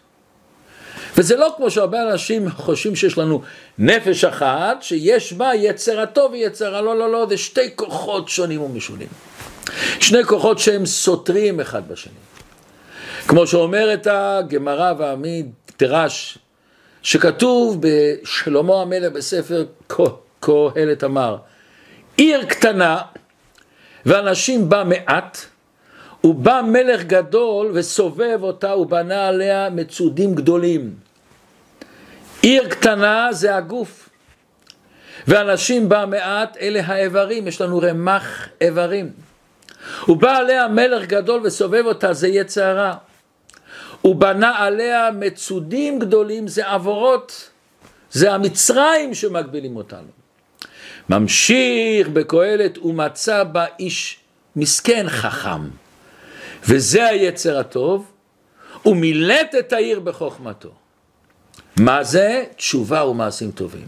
וזה 1.18 1.36
לא 1.36 1.54
כמו 1.58 1.72
שהרבה 1.72 2.02
אנשים 2.12 2.50
חושבים 2.50 2.96
שיש 2.96 3.18
לנו 3.18 3.42
נפש 3.78 4.24
אחת, 4.24 4.84
שיש 4.84 5.34
בה 5.34 5.56
יצר 5.56 6.02
הטוב 6.02 6.32
ויצר 6.32 6.76
הלא 6.76 6.98
לא 6.98 7.12
לא, 7.12 7.26
זה 7.30 7.38
שתי 7.38 7.76
כוחות 7.76 8.30
שונים 8.30 8.62
ומשונים. 8.62 9.08
שני 10.00 10.24
כוחות 10.24 10.60
שהם 10.60 10.86
סותרים 10.86 11.60
אחד 11.60 11.88
בשני. 11.88 12.14
כמו 13.28 13.48
שאומרת 13.48 14.08
הגמרא 14.12 14.94
והמדרש, 14.98 16.38
שכתוב 17.06 17.82
בשלמה 17.82 18.82
המלך 18.82 19.12
בספר 19.12 19.66
קהלת 20.40 21.04
אמר, 21.04 21.38
עיר 22.18 22.46
קטנה 22.46 23.02
ואנשים 24.06 24.70
בה 24.70 24.84
מעט, 24.84 25.38
ובא 26.24 26.62
מלך 26.68 27.04
גדול 27.04 27.72
וסובב 27.74 28.40
אותה 28.42 28.76
ובנה 28.76 29.28
עליה 29.28 29.70
מצודים 29.70 30.36
גדולים. 30.36 30.96
עיר 32.42 32.70
קטנה 32.70 33.28
זה 33.32 33.56
הגוף, 33.56 34.10
ואנשים 35.28 35.90
בה 35.90 36.06
מעט 36.06 36.58
אלה 36.58 36.82
האיברים, 36.86 37.48
יש 37.48 37.62
לנו 37.62 37.80
רמ"ח 37.80 38.48
איברים. 38.62 39.10
ובא 40.08 40.38
עליה 40.38 40.68
מלך 40.68 41.06
גדול 41.08 41.42
וסובב 41.44 41.84
אותה 41.86 42.14
זה 42.14 42.28
יצרה. 42.28 42.94
הוא 44.06 44.16
בנה 44.16 44.58
עליה 44.58 45.10
מצודים 45.12 46.00
גדולים, 46.00 46.48
זה 46.48 46.68
עבורות, 46.68 47.50
זה 48.12 48.34
המצרים 48.34 49.14
שמגבילים 49.14 49.76
אותנו. 49.76 50.08
ממשיך 51.10 52.08
בקהלת, 52.08 52.78
ומצא 52.78 53.44
בה 53.44 53.66
איש 53.80 54.20
מסכן 54.56 55.06
חכם, 55.10 55.62
וזה 56.64 57.06
היצר 57.06 57.60
הטוב, 57.60 58.12
ומילט 58.86 59.56
את 59.60 59.74
העיר 59.74 60.00
בחוכמתו. 60.00 60.72
מה 61.80 62.04
זה? 62.04 62.44
תשובה 62.56 63.06
ומעשים 63.06 63.52
טובים. 63.52 63.88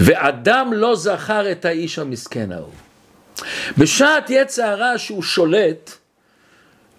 ואדם 0.00 0.72
לא 0.72 0.96
זכר 0.96 1.52
את 1.52 1.64
האיש 1.64 1.98
המסכן 1.98 2.52
ההוא. 2.52 2.72
בשעת 3.78 4.30
יצר 4.30 4.62
הרע 4.62 4.98
שהוא 4.98 5.22
שולט, 5.22 6.01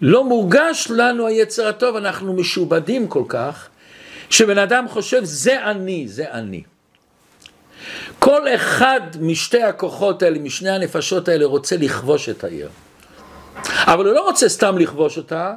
לא 0.05 0.23
מורגש 0.23 0.87
לנו 0.89 1.27
היצר 1.27 1.67
הטוב, 1.67 1.95
אנחנו 1.95 2.33
משובדים 2.33 3.07
כל 3.07 3.23
כך, 3.27 3.67
שבן 4.29 4.57
אדם 4.57 4.85
חושב 4.89 5.23
זה 5.23 5.63
אני, 5.63 6.07
זה 6.07 6.31
אני. 6.31 6.63
כל 8.19 8.47
אחד 8.55 9.01
משתי 9.19 9.63
הכוחות 9.63 10.23
האלה, 10.23 10.39
משני 10.39 10.69
הנפשות 10.69 11.27
האלה, 11.27 11.45
רוצה 11.45 11.77
לכבוש 11.77 12.29
את 12.29 12.43
העיר. 12.43 12.69
אבל 13.71 14.05
הוא 14.05 14.13
לא 14.13 14.21
רוצה 14.21 14.49
סתם 14.49 14.77
לכבוש 14.77 15.17
אותה, 15.17 15.53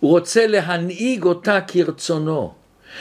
הוא 0.00 0.10
רוצה 0.10 0.46
להנהיג 0.46 1.24
אותה 1.24 1.58
כרצונו. 1.60 2.52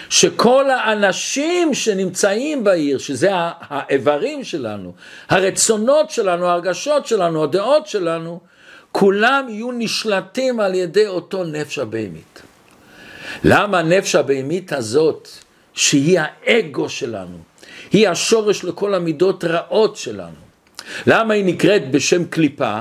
שכל 0.09 0.69
האנשים 0.69 1.73
שנמצאים 1.73 2.63
בעיר, 2.63 2.97
שזה 2.97 3.29
האיברים 3.33 4.43
שלנו, 4.43 4.93
הרצונות 5.29 6.09
שלנו, 6.09 6.47
ההרגשות 6.47 7.05
שלנו, 7.07 7.43
הדעות 7.43 7.87
שלנו, 7.87 8.39
כולם 8.93 9.45
יהיו 9.49 9.71
נשלטים 9.71 10.59
על 10.59 10.75
ידי 10.75 11.07
אותו 11.07 11.43
נפש 11.43 11.79
הבהמית. 11.79 12.41
למה 13.43 13.79
הנפש 13.79 14.15
הבהמית 14.15 14.73
הזאת, 14.73 15.29
שהיא 15.73 16.19
האגו 16.21 16.89
שלנו, 16.89 17.37
היא 17.91 18.09
השורש 18.09 18.63
לכל 18.63 18.93
המידות 18.93 19.43
רעות 19.43 19.95
שלנו, 19.95 20.43
למה 21.07 21.33
היא 21.33 21.45
נקראת 21.45 21.91
בשם 21.91 22.25
קליפה? 22.25 22.79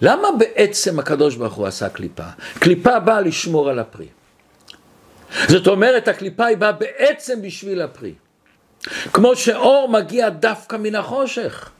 למה 0.00 0.28
בעצם 0.38 0.98
הקדוש 0.98 1.36
ברוך 1.36 1.54
הוא 1.54 1.66
עשה 1.66 1.88
קליפה? 1.88 2.28
קליפה 2.58 2.98
באה 2.98 3.20
לשמור 3.20 3.70
על 3.70 3.78
הפרי. 3.78 4.08
זאת 5.48 5.66
אומרת, 5.66 6.08
הקליפה 6.08 6.46
היא 6.46 6.56
באה 6.56 6.72
בעצם 6.72 7.42
בשביל 7.42 7.82
הפרי. 7.82 8.14
כמו 9.12 9.36
שאור 9.36 9.88
מגיע 9.88 10.28
דווקא 10.28 10.76
מן 10.76 10.94
החושך. 10.94 11.70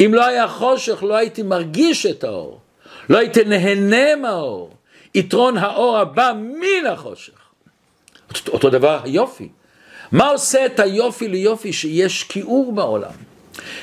אם 0.00 0.14
לא 0.14 0.26
היה 0.26 0.48
חושך, 0.48 1.02
לא 1.02 1.16
הייתי 1.16 1.42
מרגיש 1.42 2.06
את 2.06 2.24
האור. 2.24 2.60
לא 3.08 3.18
הייתי 3.18 3.44
נהנה 3.44 4.16
מהאור. 4.16 4.70
יתרון 5.14 5.56
האור 5.56 5.98
הבא 5.98 6.32
מן 6.36 6.86
החושך. 6.86 7.32
אותו 8.48 8.70
דבר 8.70 9.00
היופי. 9.04 9.48
מה 10.12 10.28
עושה 10.28 10.66
את 10.66 10.80
היופי 10.80 11.28
ליופי 11.28 11.72
שיש 11.72 12.22
כיעור 12.22 12.72
בעולם? 12.72 13.10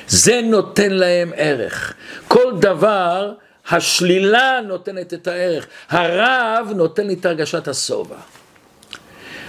זה 0.08 0.40
נותן 0.44 0.90
להם 0.90 1.32
ערך. 1.36 1.94
כל 2.28 2.52
דבר, 2.60 3.32
השלילה 3.70 4.60
נותנת 4.66 5.14
את 5.14 5.26
הערך. 5.26 5.66
הרב 5.88 6.72
נותן 6.76 7.06
לי 7.06 7.14
את 7.14 7.26
הרגשת 7.26 7.68
השובע. 7.68 8.16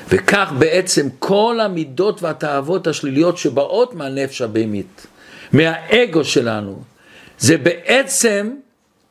וכך 0.09 0.51
בעצם 0.59 1.07
כל 1.19 1.59
המידות 1.61 2.23
והתאוות 2.23 2.87
השליליות 2.87 3.37
שבאות 3.37 3.93
מהנפש 3.93 4.41
הבהמית, 4.41 5.07
מהאגו 5.53 6.23
שלנו, 6.23 6.81
זה 7.37 7.57
בעצם 7.57 8.55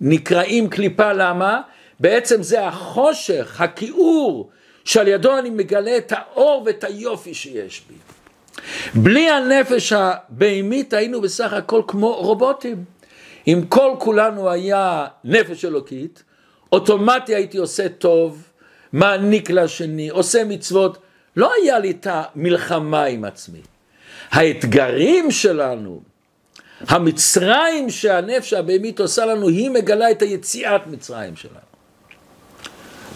נקראים 0.01 0.69
קליפה, 0.69 1.13
למה? 1.13 1.61
בעצם 2.01 2.43
זה 2.43 2.67
החושך, 2.67 3.61
הכיעור, 3.61 4.51
שעל 4.85 5.09
ידו 5.09 5.39
אני 5.39 5.51
מגלה 5.51 5.97
את 5.97 6.13
האור 6.17 6.63
ואת 6.67 6.85
היופי 6.85 7.35
שיש 7.35 7.83
בי. 7.89 7.95
בלי 8.95 9.31
הנפש 9.31 9.93
הבהמית 9.93 10.93
היינו 10.93 11.21
בסך 11.21 11.53
הכל 11.53 11.83
כמו 11.87 12.15
רובוטים. 12.15 12.85
אם 13.47 13.63
כל 13.69 13.93
כולנו 13.99 14.51
היה 14.51 15.07
נפש 15.25 15.65
אלוקית, 15.65 16.23
אוטומטי 16.73 17.35
הייתי 17.35 17.59
עושה 17.59 17.89
טוב, 17.89 18.43
מעניק 18.93 19.51
לשני, 19.51 20.09
עושה 20.09 20.45
מצוות, 20.45 20.99
לא 21.37 21.53
היה 21.63 21.79
לי 21.79 21.91
את 21.91 22.07
המלחמה 22.11 23.05
עם 23.05 23.25
עצמי. 23.25 23.61
האתגרים 24.31 25.31
שלנו, 25.31 26.01
המצרים 26.89 27.91
שהנפש 27.91 28.53
הבהמית 28.53 29.01
עושה 29.01 29.27
לנו, 29.27 29.49
היא 29.49 29.71
מגלה 29.71 30.11
את 30.11 30.23
היציאת 30.23 30.87
מצרים 30.87 31.37
שלנו. 31.37 31.55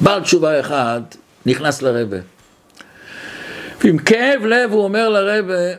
בעל 0.00 0.23
תשובה 0.23 0.61
אחד 0.61 1.00
נכנס 1.47 1.83
לרבה. 1.83 2.16
ועם 3.85 3.99
כאב 3.99 4.44
לב 4.44 4.73
הוא 4.73 4.85
אומר 4.85 5.09
לרבה, 5.09 5.75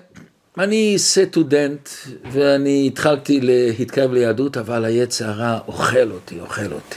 אני 0.58 0.94
סטודנט 0.98 1.90
ואני 2.32 2.88
התחלתי 2.88 3.40
להתקרב 3.42 4.14
ליהדות, 4.14 4.58
אבל 4.58 4.86
היצר 4.86 5.30
הרע 5.30 5.60
אוכל 5.68 6.12
אותי, 6.12 6.40
אוכל 6.40 6.72
אותי. 6.72 6.96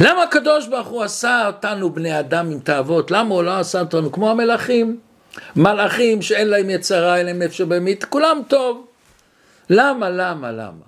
למה 0.00 0.22
הקדוש 0.22 0.66
ברוך 0.66 0.88
הוא 0.88 1.02
עשה 1.02 1.46
אותנו 1.46 1.90
בני 1.90 2.18
אדם 2.18 2.50
עם 2.50 2.58
תאוות? 2.58 3.10
למה 3.10 3.34
הוא 3.34 3.42
לא 3.42 3.58
עשה 3.58 3.80
אותנו 3.80 4.12
כמו 4.12 4.30
המלאכים? 4.30 4.98
מלאכים 5.56 6.22
שאין 6.22 6.48
להם 6.48 6.70
יצרה, 6.70 7.16
אין 7.16 7.26
להם 7.26 7.42
נפש 7.42 7.60
בהמית, 7.60 8.04
כולם 8.04 8.40
טוב. 8.48 8.85
למה, 9.70 10.10
למה, 10.10 10.52
למה? 10.52 10.86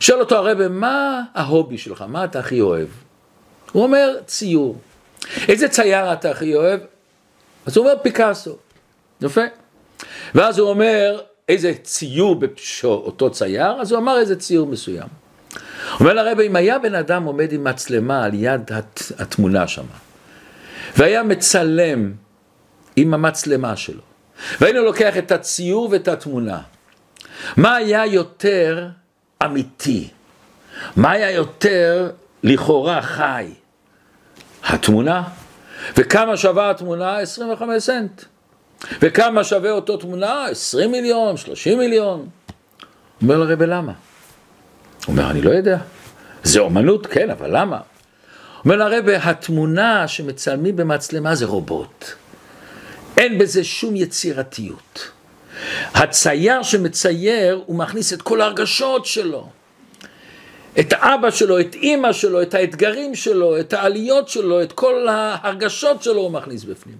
שואל 0.00 0.20
אותו 0.20 0.36
הרב, 0.36 0.68
מה 0.68 1.22
ההובי 1.34 1.78
שלך? 1.78 2.04
מה 2.08 2.24
אתה 2.24 2.38
הכי 2.38 2.60
אוהב? 2.60 2.88
הוא 3.72 3.82
אומר, 3.82 4.16
ציור. 4.26 4.78
איזה 5.48 5.68
צייר 5.68 6.12
אתה 6.12 6.30
הכי 6.30 6.54
אוהב? 6.54 6.80
אז 7.66 7.76
הוא 7.76 7.86
אומר, 7.86 7.98
פיקאסו. 8.02 8.56
יפה. 9.20 9.40
ואז 10.34 10.58
הוא 10.58 10.68
אומר, 10.68 11.20
איזה 11.48 11.72
ציור 11.82 12.40
באותו 12.82 13.30
צייר? 13.30 13.80
אז 13.80 13.92
הוא 13.92 13.98
אמר 13.98 14.18
איזה 14.18 14.36
ציור 14.36 14.66
מסוים. 14.66 15.08
אומר 16.00 16.12
לרבי, 16.14 16.46
אם 16.46 16.56
היה 16.56 16.78
בן 16.78 16.94
אדם 16.94 17.24
עומד 17.24 17.52
עם 17.52 17.64
מצלמה 17.64 18.24
על 18.24 18.34
יד 18.34 18.72
הת, 18.72 19.02
התמונה 19.18 19.68
שם, 19.68 19.84
והיה 20.96 21.22
מצלם 21.22 22.12
עם 22.96 23.14
המצלמה 23.14 23.76
שלו, 23.76 24.00
והיינו 24.60 24.82
לוקח 24.82 25.16
את 25.18 25.32
הציור 25.32 25.88
ואת 25.92 26.08
התמונה. 26.08 26.60
מה 27.56 27.76
היה 27.76 28.06
יותר 28.06 28.88
אמיתי? 29.44 30.08
מה 30.96 31.10
היה 31.10 31.30
יותר 31.30 32.10
לכאורה 32.42 33.02
חי? 33.02 33.50
התמונה. 34.64 35.22
וכמה 35.96 36.36
שווה 36.36 36.70
התמונה? 36.70 37.18
25 37.18 37.82
סנט. 37.82 38.22
וכמה 39.02 39.44
שווה 39.44 39.70
אותו 39.70 39.96
תמונה? 39.96 40.44
20 40.50 40.92
מיליון, 40.92 41.36
30 41.36 41.78
מיליון. 41.78 42.28
אומר 43.22 43.38
לרבי 43.38 43.66
למה? 43.66 43.92
אומר, 45.08 45.30
אני 45.30 45.40
לא 45.40 45.50
יודע. 45.50 45.78
זה 46.42 46.60
אומנות, 46.60 47.06
כן, 47.06 47.30
אבל 47.30 47.58
למה? 47.58 47.80
אומר 48.64 48.76
לרבי, 48.76 49.16
התמונה 49.16 50.08
שמצלמים 50.08 50.76
במצלמה 50.76 51.34
זה 51.34 51.46
רובוט. 51.46 52.04
אין 53.16 53.38
בזה 53.38 53.64
שום 53.64 53.96
יצירתיות. 53.96 55.10
הצייר 55.94 56.62
שמצייר, 56.62 57.62
הוא 57.66 57.76
מכניס 57.76 58.12
את 58.12 58.22
כל 58.22 58.40
ההרגשות 58.40 59.06
שלו. 59.06 59.48
את 60.80 60.92
האבא 60.92 61.30
שלו, 61.30 61.60
את 61.60 61.74
אימא 61.74 62.12
שלו, 62.12 62.42
את 62.42 62.54
האתגרים 62.54 63.14
שלו, 63.14 63.60
את 63.60 63.72
העליות 63.72 64.28
שלו, 64.28 64.62
את 64.62 64.72
כל 64.72 65.08
ההרגשות 65.08 66.02
שלו 66.02 66.20
הוא 66.20 66.30
מכניס 66.30 66.64
בפנים. 66.64 66.96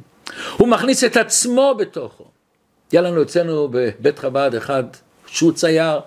הוא 0.56 0.68
מכניס 0.68 1.04
את 1.04 1.16
עצמו 1.16 1.74
בתוכו. 1.78 2.24
היה 2.92 3.00
לנו 3.00 3.22
אצלנו 3.22 3.68
בבית 3.72 4.18
חב"ד 4.18 4.54
אחד 4.54 4.84
שהוא 5.26 5.52
צייר, 5.52 6.00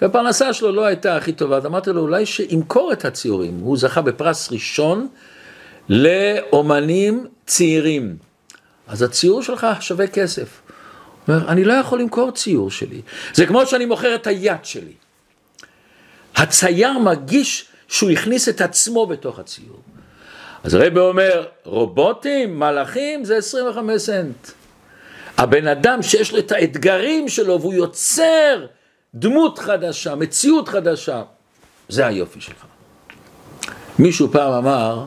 והפרנסה 0.00 0.52
שלו 0.52 0.72
לא 0.72 0.84
הייתה 0.84 1.16
הכי 1.16 1.32
טובה, 1.32 1.56
אז 1.56 1.66
אמרתי 1.66 1.90
לו 1.90 2.00
אולי 2.00 2.26
שימכור 2.26 2.92
את 2.92 3.04
הציורים, 3.04 3.58
הוא 3.60 3.76
זכה 3.76 4.02
בפרס 4.02 4.52
ראשון 4.52 5.08
לאומנים 5.88 7.26
צעירים. 7.46 8.16
אז 8.86 9.02
הציור 9.02 9.42
שלך 9.42 9.66
שווה 9.80 10.06
כסף. 10.06 10.60
אומר, 11.28 11.48
אני 11.48 11.64
לא 11.64 11.72
יכול 11.72 12.00
למכור 12.00 12.30
ציור 12.30 12.70
שלי, 12.70 13.00
זה 13.34 13.46
כמו 13.46 13.66
שאני 13.66 13.86
מוכר 13.86 14.14
את 14.14 14.26
היד 14.26 14.64
שלי. 14.64 14.92
הצייר 16.36 16.98
מרגיש 16.98 17.66
שהוא 17.88 18.10
הכניס 18.10 18.48
את 18.48 18.60
עצמו 18.60 19.06
בתוך 19.06 19.38
הציור. 19.38 19.80
אז 20.64 20.74
הרבי 20.74 21.00
אומר, 21.00 21.46
רובוטים, 21.64 22.58
מלאכים, 22.58 23.24
זה 23.24 23.36
25 23.36 24.02
סנט. 24.02 24.48
הבן 25.38 25.66
אדם 25.66 26.02
שיש 26.02 26.32
לו 26.32 26.38
את 26.38 26.52
האתגרים 26.52 27.28
שלו 27.28 27.60
והוא 27.60 27.74
יוצר 27.74 28.66
דמות 29.14 29.58
חדשה, 29.58 30.14
מציאות 30.14 30.68
חדשה, 30.68 31.22
זה 31.88 32.06
היופי 32.06 32.40
שלך. 32.40 32.64
מישהו 33.98 34.28
פעם 34.32 34.52
אמר, 34.52 35.06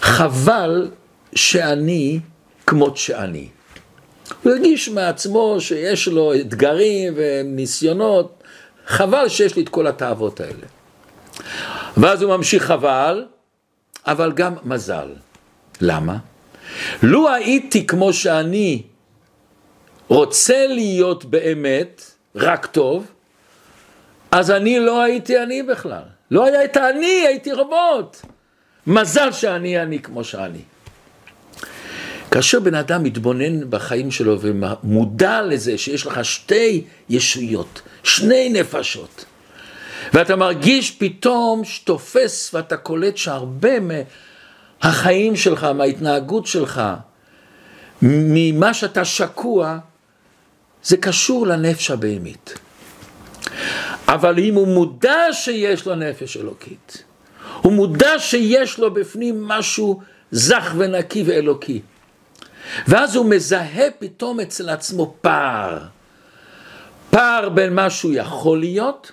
חבל 0.00 0.90
שאני 1.34 2.20
כמות 2.66 2.96
שאני. 2.96 3.48
הוא 4.42 4.52
הרגיש 4.52 4.88
מעצמו 4.88 5.56
שיש 5.60 6.08
לו 6.08 6.34
אתגרים 6.34 7.14
וניסיונות, 7.16 8.42
חבל 8.86 9.28
שיש 9.28 9.56
לי 9.56 9.62
את 9.62 9.68
כל 9.68 9.86
התאוות 9.86 10.40
האלה. 10.40 10.66
ואז 11.96 12.22
הוא 12.22 12.36
ממשיך 12.36 12.62
חבל, 12.62 13.26
אבל 14.06 14.32
גם 14.32 14.54
מזל. 14.64 15.08
למה? 15.80 16.16
לו 17.02 17.28
הייתי 17.28 17.86
כמו 17.86 18.12
שאני 18.12 18.82
רוצה 20.08 20.66
להיות 20.66 21.24
באמת 21.24 22.02
רק 22.34 22.66
טוב, 22.66 23.06
אז 24.30 24.50
אני 24.50 24.80
לא 24.80 25.02
הייתי 25.02 25.42
אני 25.42 25.62
בכלל. 25.62 26.02
לא 26.30 26.44
היה 26.44 26.64
את 26.64 26.76
האני, 26.76 27.24
הייתי 27.26 27.52
רובוט. 27.52 28.16
מזל 28.86 29.32
שאני 29.32 29.82
אני 29.82 29.98
כמו 29.98 30.24
שאני. 30.24 30.60
כאשר 32.30 32.60
בן 32.60 32.74
אדם 32.74 33.02
מתבונן 33.02 33.70
בחיים 33.70 34.10
שלו 34.10 34.38
ומודע 34.40 35.42
לזה 35.42 35.78
שיש 35.78 36.06
לך 36.06 36.24
שתי 36.24 36.84
ישויות, 37.08 37.82
שני 38.02 38.48
נפשות, 38.48 39.24
ואתה 40.12 40.36
מרגיש 40.36 40.90
פתאום 40.90 41.64
שתופס 41.64 42.54
ואתה 42.54 42.76
קולט 42.76 43.16
שהרבה 43.16 43.72
מהחיים 44.82 45.36
שלך, 45.36 45.64
מההתנהגות 45.64 46.46
שלך, 46.46 46.82
ממה 48.02 48.74
שאתה 48.74 49.04
שקוע, 49.04 49.78
זה 50.82 50.96
קשור 50.96 51.46
לנפש 51.46 51.90
הבהמית. 51.90 52.58
אבל 54.08 54.38
אם 54.38 54.54
הוא 54.54 54.68
מודע 54.68 55.32
שיש 55.32 55.86
לו 55.86 55.94
נפש 55.94 56.36
אלוקית, 56.36 57.04
הוא 57.62 57.72
מודע 57.72 58.18
שיש 58.18 58.78
לו 58.78 58.94
בפנים 58.94 59.44
משהו 59.44 60.00
זך 60.30 60.74
ונקי 60.76 61.22
ואלוקי, 61.26 61.80
ואז 62.86 63.16
הוא 63.16 63.26
מזהה 63.26 63.90
פתאום 63.98 64.40
אצל 64.40 64.68
עצמו 64.68 65.14
פער. 65.20 65.78
פער 67.10 67.48
בין 67.48 67.74
מה 67.74 67.90
שהוא 67.90 68.12
יכול 68.14 68.60
להיות, 68.60 69.12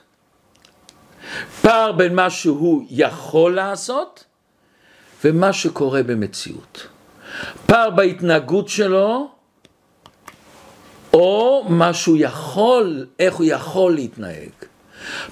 פער 1.62 1.92
בין 1.92 2.16
מה 2.16 2.30
שהוא 2.30 2.86
יכול 2.90 3.56
לעשות, 3.56 4.24
ומה 5.24 5.54
שקורה 5.54 6.04
במציאות. 6.04 6.88
פער 7.66 7.90
בהתנהגות 7.90 8.70
שלו, 8.70 9.32
או 11.14 11.66
מה 11.70 11.94
שהוא 11.94 12.18
יכול, 12.20 13.06
איך 13.20 13.36
הוא 13.36 13.46
יכול 13.46 13.96
להתנהג. 13.96 14.50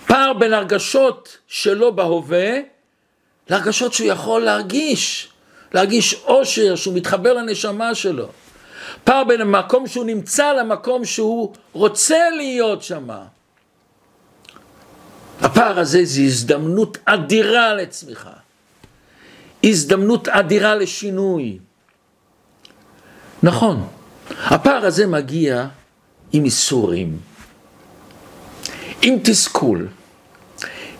פער 0.07 0.33
בין 0.33 0.53
הרגשות 0.53 1.37
שלו 1.47 1.95
בהווה, 1.95 2.51
להרגשות 3.49 3.93
שהוא 3.93 4.07
יכול 4.07 4.41
להרגיש. 4.41 5.30
להרגיש 5.73 6.13
אושר, 6.13 6.75
שהוא 6.75 6.93
מתחבר 6.93 7.33
לנשמה 7.33 7.95
שלו. 7.95 8.27
פער 9.03 9.23
בין 9.23 9.41
המקום 9.41 9.87
שהוא 9.87 10.05
נמצא 10.05 10.53
למקום 10.53 11.05
שהוא 11.05 11.53
רוצה 11.73 12.29
להיות 12.37 12.83
שם. 12.83 13.07
הפער 15.41 15.79
הזה 15.79 16.05
זה 16.05 16.21
הזדמנות 16.21 16.97
אדירה 17.05 17.73
לצמיחה. 17.73 18.33
הזדמנות 19.63 20.27
אדירה 20.27 20.75
לשינוי. 20.75 21.57
נכון, 23.43 23.87
הפער 24.29 24.85
הזה 24.85 25.07
מגיע 25.07 25.67
עם 26.33 26.45
איסורים, 26.45 27.19
עם 29.01 29.19
תסכול, 29.23 29.87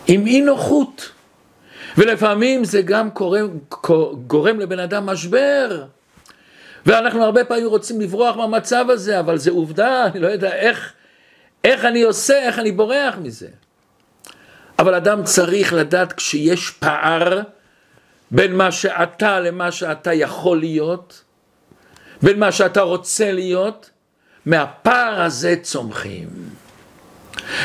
עם 0.06 0.26
אי 0.26 0.40
נוחות. 0.40 1.10
ולפעמים 1.98 2.64
זה 2.64 2.82
גם 2.82 3.08
גורם, 3.10 3.48
גורם 4.26 4.60
לבן 4.60 4.78
אדם 4.78 5.06
משבר. 5.06 5.84
ואנחנו 6.86 7.24
הרבה 7.24 7.44
פעמים 7.44 7.66
רוצים 7.66 8.00
לברוח 8.00 8.36
מהמצב 8.36 8.84
הזה, 8.88 9.20
אבל 9.20 9.38
זה 9.38 9.50
עובדה, 9.50 10.06
אני 10.06 10.20
לא 10.20 10.26
יודע 10.26 10.54
איך, 10.54 10.92
איך 11.64 11.84
אני 11.84 12.02
עושה, 12.02 12.38
איך 12.38 12.58
אני 12.58 12.72
בורח 12.72 13.14
מזה. 13.22 13.48
אבל 14.78 14.94
אדם 14.94 15.24
צריך 15.24 15.72
לדעת 15.72 16.12
כשיש 16.12 16.70
פער 16.70 17.40
בין 18.30 18.56
מה 18.56 18.72
שאתה 18.72 19.40
למה 19.40 19.72
שאתה 19.72 20.14
יכול 20.14 20.58
להיות, 20.58 21.22
בין 22.22 22.38
מה 22.38 22.52
שאתה 22.52 22.80
רוצה 22.80 23.32
להיות, 23.32 23.90
מהפער 24.46 25.22
הזה 25.22 25.54
צומחים. 25.62 26.28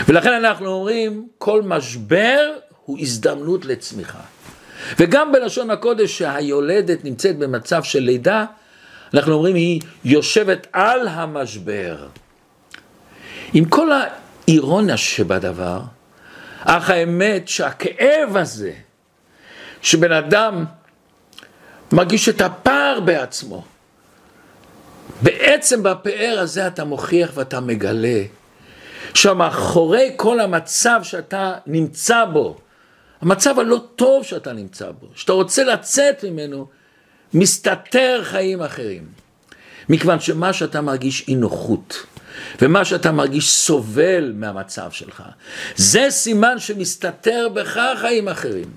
ולכן 0.07 0.33
אנחנו 0.33 0.67
אומרים, 0.67 1.27
כל 1.37 1.61
משבר 1.61 2.53
הוא 2.87 2.99
הזדמנות 2.99 3.65
לצמיחה. 3.65 4.19
וגם 4.99 5.31
בלשון 5.31 5.69
הקודש 5.69 6.17
שהיולדת 6.17 7.03
נמצאת 7.03 7.37
במצב 7.37 7.83
של 7.83 7.99
לידה, 7.99 8.45
אנחנו 9.13 9.33
אומרים 9.33 9.55
היא 9.55 9.81
יושבת 10.05 10.67
על 10.73 11.07
המשבר. 11.07 12.07
עם 13.53 13.65
כל 13.65 13.89
האירוניה 13.91 14.97
שבדבר, 14.97 15.81
אך 16.59 16.89
האמת 16.89 17.47
שהכאב 17.47 18.37
הזה, 18.37 18.73
שבן 19.81 20.11
אדם 20.11 20.65
מרגיש 21.91 22.29
את 22.29 22.41
הפער 22.41 22.99
בעצמו, 22.99 23.63
בעצם 25.21 25.83
בפאר 25.83 26.37
הזה 26.39 26.67
אתה 26.67 26.83
מוכיח 26.83 27.31
ואתה 27.33 27.59
מגלה 27.59 28.21
שמאחורי 29.13 30.13
כל 30.15 30.39
המצב 30.39 30.99
שאתה 31.03 31.53
נמצא 31.65 32.25
בו, 32.25 32.57
המצב 33.21 33.59
הלא 33.59 33.81
טוב 33.95 34.23
שאתה 34.23 34.53
נמצא 34.53 34.91
בו, 34.91 35.07
שאתה 35.15 35.33
רוצה 35.33 35.63
לצאת 35.63 36.23
ממנו, 36.23 36.67
מסתתר 37.33 38.21
חיים 38.23 38.61
אחרים. 38.61 39.03
מכיוון 39.89 40.19
שמה 40.19 40.53
שאתה 40.53 40.81
מרגיש 40.81 41.27
אי 41.27 41.35
נוחות, 41.35 42.05
ומה 42.61 42.85
שאתה 42.85 43.11
מרגיש 43.11 43.49
סובל 43.49 44.33
מהמצב 44.35 44.91
שלך, 44.91 45.23
זה 45.75 46.07
סימן 46.09 46.59
שמסתתר 46.59 47.49
בך 47.53 47.79
חיים 48.01 48.27
אחרים. 48.27 48.69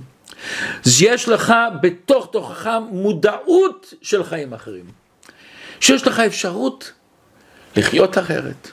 יש 1.00 1.28
לך 1.28 1.54
בתוך 1.80 2.28
תוכך 2.32 2.70
מודעות 2.90 3.94
של 4.02 4.24
חיים 4.24 4.52
אחרים. 4.52 4.84
שיש 5.80 6.06
לך 6.06 6.20
אפשרות 6.20 6.92
לחיות 7.76 8.18
אחרת, 8.18 8.70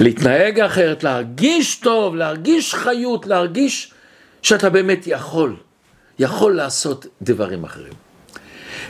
להתנהג 0.00 0.60
אחרת, 0.60 1.04
להרגיש 1.04 1.76
טוב, 1.76 2.16
להרגיש 2.16 2.74
חיות, 2.74 3.26
להרגיש 3.26 3.92
שאתה 4.42 4.70
באמת 4.70 5.06
יכול, 5.06 5.56
יכול 6.18 6.56
לעשות 6.56 7.06
דברים 7.22 7.64
אחרים. 7.64 7.92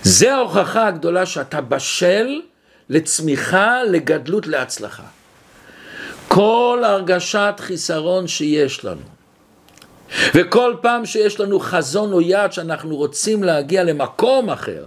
זה 0.03 0.35
ההוכחה 0.35 0.87
הגדולה 0.87 1.27
שאתה 1.27 1.61
בשל 1.61 2.41
לצמיחה, 2.89 3.83
לגדלות, 3.83 4.47
להצלחה. 4.47 5.03
כל 6.29 6.83
הרגשת 6.85 7.55
חיסרון 7.59 8.29
שיש 8.29 8.85
לנו, 8.85 9.01
וכל 10.35 10.75
פעם 10.81 11.07
שיש 11.07 11.41
לנו 11.41 11.61
חזון 11.61 12.13
או 12.13 12.21
יעד 12.21 12.53
שאנחנו 12.53 12.97
רוצים 12.97 13.45
להגיע 13.45 13.85
למקום 13.85 14.51
אחר, 14.51 14.87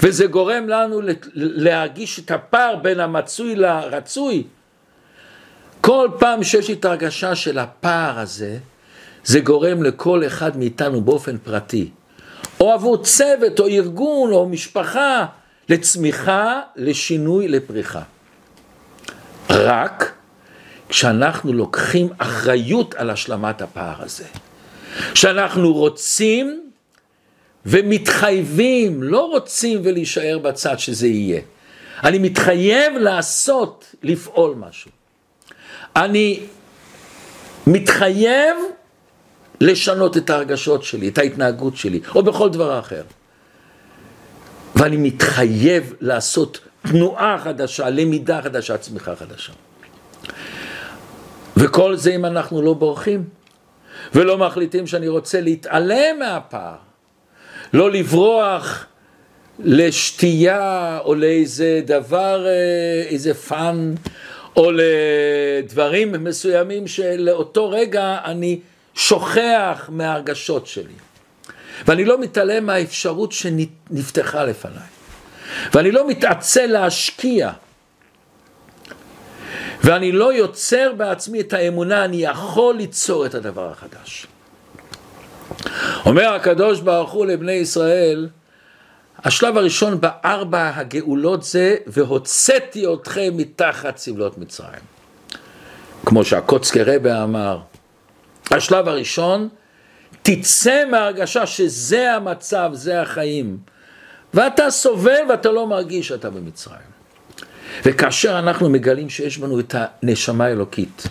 וזה 0.00 0.26
גורם 0.26 0.68
לנו 0.68 1.00
להרגיש 1.34 2.18
את 2.18 2.30
הפער 2.30 2.76
בין 2.76 3.00
המצוי 3.00 3.56
לרצוי, 3.56 4.44
כל 5.80 6.08
פעם 6.18 6.44
שיש 6.44 6.68
לי 6.68 6.74
את 6.74 6.84
ההרגשה 6.84 7.34
של 7.34 7.58
הפער 7.58 8.18
הזה, 8.18 8.58
זה 9.26 9.40
גורם 9.40 9.82
לכל 9.82 10.26
אחד 10.26 10.56
מאיתנו 10.56 11.00
באופן 11.00 11.38
פרטי, 11.38 11.90
או 12.60 12.72
עבור 12.72 13.02
צוות, 13.02 13.60
או 13.60 13.66
ארגון, 13.66 14.32
או 14.32 14.48
משפחה, 14.48 15.26
לצמיחה, 15.68 16.60
לשינוי, 16.76 17.48
לפריחה. 17.48 18.02
רק 19.50 20.12
כשאנחנו 20.88 21.52
לוקחים 21.52 22.08
אחריות 22.18 22.94
על 22.94 23.10
השלמת 23.10 23.62
הפער 23.62 24.02
הזה. 24.02 24.24
כשאנחנו 25.12 25.72
רוצים 25.72 26.70
ומתחייבים, 27.66 29.02
לא 29.02 29.20
רוצים 29.20 29.80
ולהישאר 29.84 30.38
בצד 30.38 30.78
שזה 30.78 31.06
יהיה. 31.06 31.40
אני 32.04 32.18
מתחייב 32.18 32.92
לעשות, 32.96 33.94
לפעול 34.02 34.54
משהו. 34.54 34.90
אני 35.96 36.40
מתחייב 37.66 38.56
לשנות 39.60 40.16
את 40.16 40.30
ההרגשות 40.30 40.82
שלי, 40.82 41.08
את 41.08 41.18
ההתנהגות 41.18 41.76
שלי, 41.76 42.00
או 42.14 42.22
בכל 42.22 42.48
דבר 42.48 42.78
אחר. 42.78 43.02
ואני 44.74 44.96
מתחייב 44.96 45.94
לעשות 46.00 46.60
תנועה 46.82 47.38
חדשה, 47.38 47.90
למידה 47.90 48.42
חדשה, 48.42 48.78
צמיחה 48.78 49.16
חדשה. 49.16 49.52
וכל 51.56 51.96
זה 51.96 52.14
אם 52.14 52.24
אנחנו 52.24 52.62
לא 52.62 52.74
בורחים, 52.74 53.24
ולא 54.14 54.38
מחליטים 54.38 54.86
שאני 54.86 55.08
רוצה 55.08 55.40
להתעלם 55.40 56.18
מהפער, 56.18 56.74
לא 57.72 57.90
לברוח 57.90 58.86
לשתייה 59.58 60.98
או 61.04 61.14
לאיזה 61.14 61.80
דבר, 61.86 62.46
אה, 62.46 63.02
איזה 63.08 63.34
fun, 63.34 63.94
או 64.56 64.70
לדברים 64.72 66.24
מסוימים 66.24 66.86
שלאותו 66.86 67.70
רגע 67.70 68.18
אני 68.24 68.60
שוכח 68.96 69.88
מההרגשות 69.88 70.66
שלי. 70.66 70.94
ואני 71.86 72.04
לא 72.04 72.20
מתעלם 72.20 72.66
מהאפשרות 72.66 73.32
שנפתחה 73.32 74.44
לפניי. 74.44 74.88
ואני 75.74 75.90
לא 75.90 76.08
מתעצל 76.08 76.66
להשקיע. 76.66 77.50
ואני 79.84 80.12
לא 80.12 80.32
יוצר 80.32 80.92
בעצמי 80.96 81.40
את 81.40 81.52
האמונה, 81.52 82.04
אני 82.04 82.16
יכול 82.16 82.74
ליצור 82.76 83.26
את 83.26 83.34
הדבר 83.34 83.70
החדש. 83.70 84.26
אומר 86.06 86.34
הקדוש 86.34 86.80
ברוך 86.80 87.12
הוא 87.12 87.26
לבני 87.26 87.52
ישראל, 87.52 88.28
השלב 89.24 89.56
הראשון 89.56 90.00
בארבע 90.00 90.72
הגאולות 90.74 91.42
זה 91.42 91.76
והוצאתי 91.86 92.84
אתכם 92.94 93.30
מתחת 93.36 93.96
סבלות 93.96 94.38
מצרים. 94.38 94.80
כמו 96.06 96.24
שהקוצקי 96.24 96.82
רבה 96.82 97.24
אמר, 97.24 97.58
השלב 98.50 98.88
הראשון, 98.88 99.48
תצא 100.22 100.84
מהרגשה 100.90 101.46
שזה 101.46 102.12
המצב, 102.12 102.70
זה 102.72 103.02
החיים. 103.02 103.58
ואתה 104.34 104.70
סובל 104.70 105.20
ואתה 105.28 105.50
לא 105.50 105.66
מרגיש 105.66 106.08
שאתה 106.08 106.30
במצרים. 106.30 106.96
וכאשר 107.84 108.38
אנחנו 108.38 108.68
מגלים 108.68 109.10
שיש 109.10 109.38
בנו 109.38 109.60
את 109.60 109.74
הנשמה 109.78 110.44
האלוקית, 110.44 111.02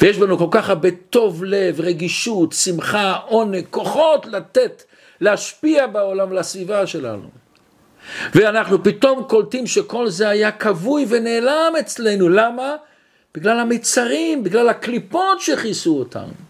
ויש 0.00 0.18
בנו 0.18 0.38
כל 0.38 0.48
כך 0.50 0.68
הרבה 0.68 0.88
טוב 1.10 1.44
לב, 1.44 1.80
רגישות, 1.80 2.52
שמחה, 2.52 3.12
עונג, 3.12 3.64
כוחות 3.70 4.26
לתת, 4.26 4.82
להשפיע 5.20 5.86
בעולם, 5.86 6.32
לסביבה 6.32 6.86
שלנו. 6.86 7.28
ואנחנו 8.34 8.84
פתאום 8.84 9.22
קולטים 9.22 9.66
שכל 9.66 10.08
זה 10.08 10.28
היה 10.28 10.52
כבוי 10.52 11.06
ונעלם 11.08 11.72
אצלנו, 11.80 12.28
למה? 12.28 12.76
בגלל 13.34 13.60
המצרים, 13.60 14.44
בגלל 14.44 14.68
הקליפות 14.68 15.40
שכיסו 15.40 15.98
אותנו. 15.98 16.43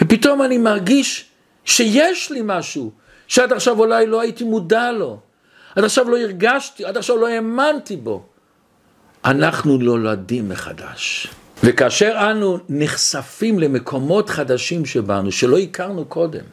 ופתאום 0.00 0.42
אני 0.42 0.58
מרגיש 0.58 1.24
שיש 1.64 2.30
לי 2.30 2.40
משהו, 2.44 2.90
שעד 3.28 3.52
עכשיו 3.52 3.78
אולי 3.78 4.06
לא 4.06 4.20
הייתי 4.20 4.44
מודע 4.44 4.92
לו, 4.92 5.18
עד 5.76 5.84
עכשיו 5.84 6.08
לא 6.08 6.18
הרגשתי, 6.18 6.84
עד 6.84 6.96
עכשיו 6.96 7.16
לא 7.16 7.28
האמנתי 7.28 7.96
בו. 7.96 8.22
אנחנו 9.24 9.76
נולדים 9.76 10.48
מחדש. 10.48 11.28
וכאשר 11.64 12.30
אנו 12.30 12.58
נחשפים 12.68 13.58
למקומות 13.58 14.30
חדשים 14.30 14.86
שבנו, 14.86 15.32
שלא 15.32 15.58
הכרנו 15.58 16.04
קודם, 16.04 16.44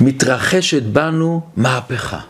מתרחשת 0.00 0.82
בנו 0.82 1.40
מהפכה. 1.56 2.20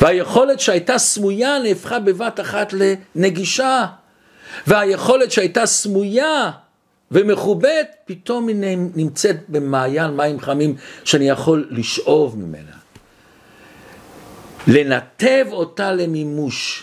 והיכולת 0.00 0.60
שהייתה 0.60 0.98
סמויה 0.98 1.58
נהפכה 1.58 1.98
בבת 1.98 2.40
אחת 2.40 2.74
לנגישה. 3.14 3.86
והיכולת 4.66 5.32
שהייתה 5.32 5.66
סמויה 5.66 6.50
ומכובדת, 7.10 7.86
פתאום 8.04 8.48
היא 8.48 8.56
נמצאת 8.94 9.36
במעיין 9.48 10.16
מים 10.16 10.40
חמים 10.40 10.74
שאני 11.04 11.28
יכול 11.28 11.68
לשאוב 11.70 12.38
ממנה. 12.38 12.76
לנתב 14.66 15.46
אותה 15.52 15.92
למימוש, 15.92 16.82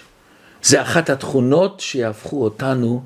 זה 0.64 0.82
אחת 0.82 1.10
התכונות 1.10 1.80
שיהפכו 1.80 2.44
אותנו 2.44 3.04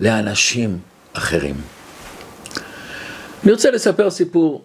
לאנשים 0.00 0.78
אחרים. 1.12 1.54
אני 3.44 3.52
רוצה 3.52 3.70
לספר 3.70 4.10
סיפור. 4.10 4.64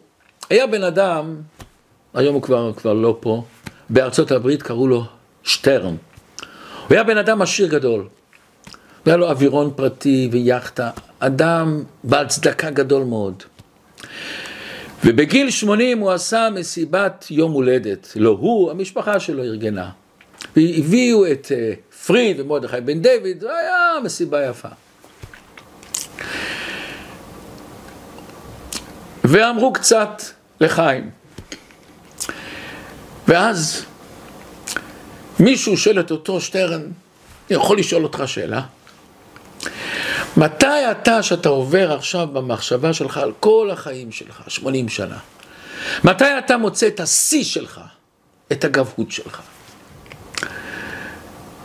היה 0.50 0.68
בן 0.68 0.84
אדם, 0.84 1.36
היום 2.13 2.34
הוא 2.34 2.42
כבר, 2.42 2.74
כבר 2.74 2.94
לא 2.94 3.18
פה, 3.20 3.44
בארצות 3.89 4.32
הברית 4.32 4.63
קראו 4.63 4.88
לו 4.88 5.06
שטרן. 5.44 5.96
הוא 6.88 6.89
היה 6.89 7.04
בן 7.04 7.18
אדם 7.18 7.42
עשיר 7.42 7.68
גדול. 7.68 8.08
והיה 9.06 9.18
לו 9.18 9.30
אווירון 9.30 9.72
פרטי 9.76 10.30
ויאכטה, 10.32 10.89
אדם 11.25 11.83
בעל 12.03 12.27
צדקה 12.27 12.69
גדול 12.69 13.03
מאוד. 13.03 13.43
ובגיל 15.05 15.49
80 15.49 15.99
הוא 15.99 16.12
עשה 16.12 16.49
מסיבת 16.53 17.25
יום 17.29 17.51
הולדת, 17.51 18.13
לא 18.15 18.29
הוא, 18.29 18.71
המשפחה 18.71 19.19
שלו 19.19 19.43
ארגנה. 19.43 19.89
והביאו 20.55 21.31
את 21.31 21.51
אה, 21.55 21.73
פריד 22.05 22.39
ומרדכי 22.39 22.81
בן 22.81 23.01
דוד, 23.01 23.39
זו 23.39 23.49
היה 23.49 23.99
מסיבה 24.03 24.45
יפה. 24.45 24.67
ואמרו 29.23 29.73
קצת 29.73 30.21
לחיים. 30.59 31.09
ואז 33.27 33.86
מישהו 35.39 35.77
שואל 35.77 35.99
את 35.99 36.12
אותו 36.12 36.41
שטרן, 36.41 36.81
אני 36.81 36.91
יכול 37.49 37.79
לשאול 37.79 38.03
אותך 38.03 38.23
שאלה? 38.25 38.62
מתי 40.38 40.91
אתה, 40.91 41.24
שאתה 41.24 41.50
עובר 41.50 41.93
עכשיו 41.93 42.28
במחשבה 42.28 42.93
שלך 42.93 43.17
על 43.17 43.32
כל 43.39 43.69
החיים 43.72 44.12
שלך, 44.12 44.43
80 44.48 44.89
שנה, 44.89 45.17
מתי 46.04 46.38
אתה 46.38 46.58
מוצא 46.58 46.88
את 46.88 47.00
השיא 47.00 47.43
שלך, 47.43 47.82
את 48.52 48.63
הגבהות 48.63 49.12
שלך? 49.12 49.41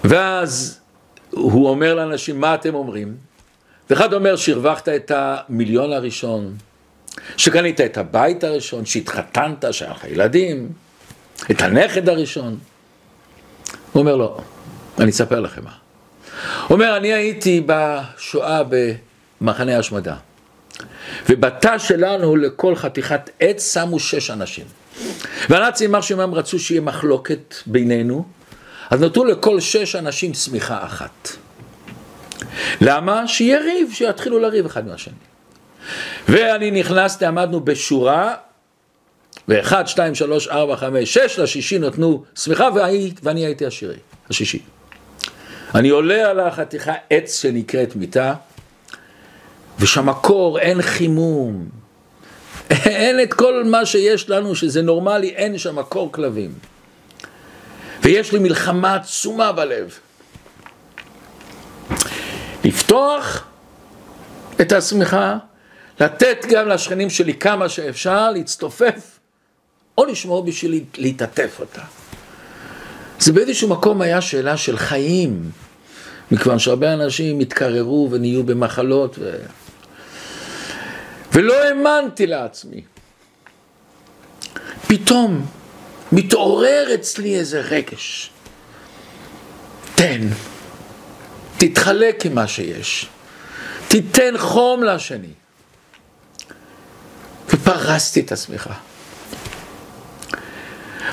ואז 0.05 0.81
הוא 1.31 1.69
אומר 1.69 1.95
לאנשים, 1.95 2.41
מה 2.41 2.55
אתם 2.55 2.75
אומרים? 2.75 3.17
ואחד 3.91 4.13
אומר 4.13 4.37
שהרווחת 4.37 4.89
את 4.89 5.13
המיליון 5.15 5.93
הראשון, 5.93 6.57
שקנית 7.37 7.81
את 7.81 7.99
הבית 7.99 8.45
הראשון, 8.45 8.87
שהתחתנת, 8.87 9.65
שהיה 9.71 9.91
לך 9.91 10.05
ילדים, 10.05 10.73
את 11.51 11.63
הנכד 11.63 12.09
הראשון. 12.09 12.59
הוא 13.93 14.01
אומר 14.01 14.17
לו, 14.17 14.41
אני 14.99 15.11
אספר 15.11 15.41
לכם 15.41 15.65
מה. 15.65 15.88
אומר, 16.71 16.97
אני 16.97 17.13
הייתי 17.13 17.63
בשואה 17.67 18.63
במחנה 19.41 19.79
השמדה, 19.79 20.17
ובתא 21.29 21.79
שלנו 21.79 22.37
לכל 22.37 22.77
חתיכת 22.77 23.31
עץ 23.41 23.75
שמו 23.75 24.01
שש 24.01 24.31
אנשים. 24.31 24.65
והנאצים, 25.49 25.93
מה 25.93 26.03
שהם 26.03 26.35
רצו 26.35 26.59
שיהיה 26.59 26.81
מחלוקת 26.81 27.55
בינינו, 27.67 28.25
אז 28.91 29.01
נתנו 29.01 29.25
לכל 29.25 29.61
שש 29.61 29.97
אנשים 29.97 30.35
שמיכה 30.35 30.85
אחת. 30.85 31.29
למה? 32.81 33.29
שיהיה 33.29 33.61
ריב, 33.61 33.91
שיתחילו 33.93 34.39
לריב 34.39 34.67
אחד 34.67 34.87
מהשני. 34.87 35.15
ואני 36.29 36.71
נכנסתי, 36.71 37.27
עמדנו 37.27 37.61
בשורה, 37.61 38.35
ואחד, 39.49 39.87
שתיים, 39.87 40.15
שלוש, 40.15 40.49
ארבע, 40.49 40.77
חמש, 40.77 41.15
שש, 41.15 41.39
לשישי 41.39 41.79
נתנו 41.79 42.25
שמיכה, 42.35 42.69
ואני 43.23 43.47
הייתי 43.47 43.67
השירי, 43.67 43.97
השישי. 44.31 44.63
אני 45.75 45.89
עולה 45.89 46.31
על 46.31 46.41
החתיכה 46.41 46.93
עץ 47.11 47.41
שנקראת 47.41 47.97
מיטה, 47.97 48.35
ושם 49.79 50.13
קור, 50.13 50.59
אין 50.59 50.83
חימום, 50.83 51.69
אין 52.71 53.23
את 53.23 53.35
כל 53.35 53.65
מה 53.65 53.87
שיש 53.87 54.31
לנו 54.31 54.55
שזה 54.55 54.83
נורמלי, 54.83 55.29
אין 55.29 55.59
שם 55.59 55.83
קור 55.83 56.13
כלבים. 56.13 56.55
ויש 58.03 58.33
לי 58.33 58.39
מלחמה 58.39 58.95
עצומה 58.95 59.53
בלב. 59.53 59.99
לפתוח 62.65 63.45
את 64.61 64.73
השמיכה, 64.73 65.37
לתת 66.01 66.47
גם 66.49 66.69
לשכנים 66.69 67.11
שלי 67.11 67.35
כמה 67.35 67.69
שאפשר, 67.69 68.31
להצטופף, 68.31 69.19
או 69.99 70.05
לשמור 70.05 70.45
בשביל 70.45 70.85
להתעטף 70.99 71.57
אותה. 71.61 71.83
זה 73.19 73.33
באיזשהו 73.33 73.69
מקום 73.69 74.03
היה 74.03 74.21
שאלה 74.21 74.57
של 74.57 74.77
חיים, 74.77 75.51
מכיוון 76.31 76.59
שהרבה 76.59 76.93
אנשים 76.93 77.41
התקררו 77.41 78.09
ונהיו 78.11 78.45
במחלות, 78.45 79.17
ו... 79.19 79.37
ולא 81.33 81.55
האמנתי 81.55 82.27
לעצמי. 82.27 82.83
פתאום 84.87 85.47
מתעורר 86.13 86.87
אצלי 86.95 87.39
איזה 87.39 87.61
רגש. 87.61 88.31
תן, 89.95 90.21
תתחלק 91.59 92.27
עם 92.27 92.35
מה 92.35 92.49
שיש, 92.49 93.07
תיתן 93.89 94.35
חום 94.39 94.85
לשני. 94.85 95.33
ופרסתי 97.49 98.21
את 98.21 98.33
השמיכה. 98.33 98.75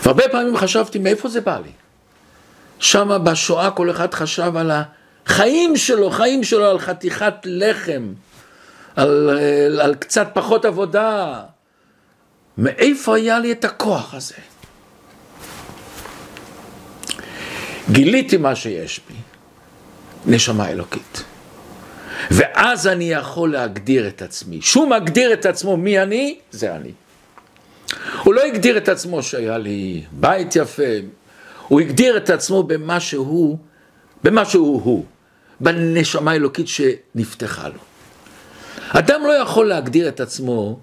והרבה 0.03 0.29
פעמים 0.31 0.57
חשבתי, 0.57 0.99
מאיפה 0.99 1.29
זה 1.29 1.41
בא 1.41 1.59
לי? 1.65 1.71
שם 2.79 3.19
בשואה 3.23 3.71
כל 3.71 3.91
אחד 3.91 4.13
חשב 4.13 4.57
על 4.57 4.71
החיים 5.25 5.77
שלו, 5.77 6.11
חיים 6.11 6.43
שלו 6.43 6.65
על 6.65 6.79
חתיכת 6.79 7.33
לחם, 7.43 8.13
על, 8.95 9.29
על, 9.29 9.81
על 9.81 9.95
קצת 9.95 10.27
פחות 10.33 10.65
עבודה. 10.65 11.41
מאיפה 12.57 13.15
היה 13.15 13.39
לי 13.39 13.51
את 13.51 13.65
הכוח 13.65 14.13
הזה? 14.13 14.35
גיליתי 17.91 18.37
מה 18.37 18.55
שיש 18.55 18.99
בי, 19.07 19.15
נשמה 20.35 20.69
אלוקית. 20.69 21.23
ואז 22.31 22.87
אני 22.87 23.11
יכול 23.11 23.51
להגדיר 23.51 24.07
את 24.07 24.21
עצמי. 24.21 24.61
שהוא 24.61 24.89
מגדיר 24.89 25.33
את 25.33 25.45
עצמו 25.45 25.77
מי 25.77 25.99
אני, 25.99 26.39
זה 26.51 26.75
אני. 26.75 26.91
הוא 28.23 28.33
לא 28.33 28.43
הגדיר 28.43 28.77
את 28.77 28.89
עצמו 28.89 29.23
שהיה 29.23 29.57
לי 29.57 30.03
בית 30.11 30.55
יפה, 30.55 30.83
הוא 31.67 31.81
הגדיר 31.81 32.17
את 32.17 32.29
עצמו 32.29 32.63
במה 32.63 32.99
שהוא, 32.99 33.57
במה 34.23 34.45
שהוא 34.45 34.81
הוא, 34.83 35.05
בנשמה 35.59 36.31
האלוקית 36.31 36.67
שנפתחה 36.67 37.67
לו. 37.67 37.79
אדם 38.89 39.21
לא 39.23 39.31
יכול 39.31 39.67
להגדיר 39.67 40.07
את 40.07 40.19
עצמו 40.19 40.79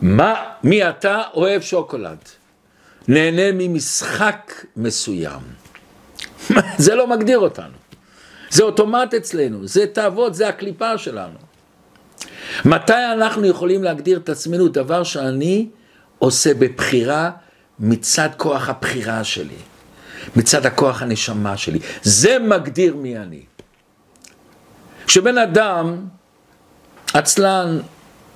מה, 0.00 0.34
מי 0.62 0.88
אתה 0.88 1.22
אוהב 1.34 1.62
שוקולד, 1.62 2.18
נהנה 3.08 3.52
ממשחק 3.52 4.64
מסוים. 4.76 5.40
זה 6.84 6.94
לא 6.94 7.06
מגדיר 7.06 7.38
אותנו. 7.38 7.74
זה 8.50 8.62
אוטומט 8.62 9.14
אצלנו, 9.14 9.66
זה 9.66 9.86
תאוות, 9.86 10.34
זה 10.34 10.48
הקליפה 10.48 10.98
שלנו. 10.98 11.38
מתי 12.64 13.12
אנחנו 13.12 13.46
יכולים 13.46 13.84
להגדיר 13.84 14.18
את 14.18 14.28
עצמנו 14.28 14.68
דבר 14.68 15.02
שאני 15.02 15.68
עושה 16.18 16.54
בבחירה 16.54 17.30
מצד 17.78 18.28
כוח 18.36 18.68
הבחירה 18.68 19.24
שלי, 19.24 19.58
מצד 20.36 20.66
הכוח 20.66 21.02
הנשמה 21.02 21.56
שלי. 21.56 21.78
זה 22.02 22.38
מגדיר 22.38 22.96
מי 22.96 23.18
אני. 23.18 23.42
כשבן 25.06 25.38
אדם 25.38 25.96
עצלן 27.14 27.78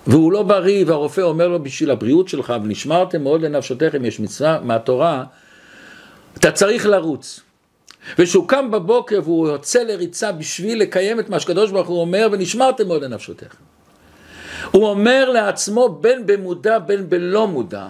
והוא 0.07 0.33
לא 0.33 0.43
בריא 0.43 0.85
והרופא 0.87 1.21
אומר 1.21 1.49
לו 1.49 1.63
בשביל 1.63 1.91
הבריאות 1.91 2.29
שלך 2.29 2.55
ונשמרתם 2.65 3.23
מאוד 3.23 3.43
לנפשותיכם 3.43 4.05
יש 4.05 4.21
מצווה 4.21 4.61
מהתורה 4.63 5.25
אתה 6.37 6.53
צריך 6.53 6.87
לרוץ 6.87 7.41
וכשהוא 8.19 8.49
קם 8.49 8.71
בבוקר 8.71 9.21
והוא 9.25 9.49
יוצא 9.49 9.83
לריצה 9.83 10.33
בשביל 10.33 10.81
לקיים 10.81 11.21
את 11.21 11.29
מה 11.29 11.41
שקדוש 11.41 11.71
ברוך 11.71 11.89
הוא 11.89 12.01
אומר 12.01 12.29
ונשמרתם 12.33 12.87
מאוד 12.87 13.03
לנפשותיכם 13.03 13.59
הוא 14.71 14.87
אומר 14.87 15.31
לעצמו 15.31 15.89
בין 16.01 16.27
במודע 16.27 16.79
בין 16.79 17.09
בלא 17.09 17.49
מודע 17.49 17.89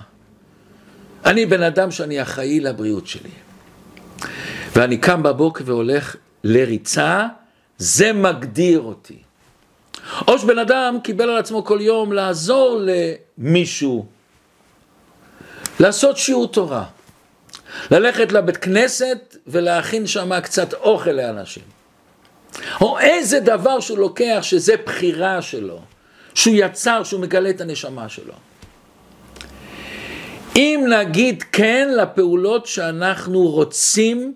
אני 1.24 1.46
בן 1.46 1.62
אדם 1.62 1.90
שאני 1.90 2.22
אחראי 2.22 2.60
לבריאות 2.60 3.06
שלי 3.06 3.30
ואני 4.76 4.98
קם 4.98 5.22
בבוקר 5.22 5.64
והולך 5.66 6.16
לריצה 6.44 7.26
זה 7.78 8.12
מגדיר 8.12 8.80
אותי 8.80 9.16
או 10.28 10.38
שבן 10.38 10.58
אדם 10.58 10.98
קיבל 11.02 11.30
על 11.30 11.36
עצמו 11.36 11.64
כל 11.64 11.78
יום 11.80 12.12
לעזור 12.12 12.80
למישהו, 13.38 14.06
לעשות 15.80 16.16
שיעור 16.16 16.48
תורה, 16.48 16.84
ללכת 17.90 18.32
לבית 18.32 18.56
כנסת 18.56 19.36
ולהכין 19.46 20.06
שם 20.06 20.40
קצת 20.40 20.74
אוכל 20.74 21.10
לאנשים. 21.10 21.62
או 22.80 22.98
איזה 22.98 23.40
דבר 23.40 23.80
שהוא 23.80 23.98
לוקח 23.98 24.38
שזה 24.42 24.74
בחירה 24.86 25.42
שלו, 25.42 25.80
שהוא 26.34 26.54
יצר, 26.58 27.02
שהוא 27.02 27.20
מגלה 27.20 27.50
את 27.50 27.60
הנשמה 27.60 28.08
שלו. 28.08 28.34
אם 30.56 30.86
נגיד 31.00 31.42
כן 31.52 31.88
לפעולות 31.96 32.66
שאנחנו 32.66 33.42
רוצים 33.42 34.34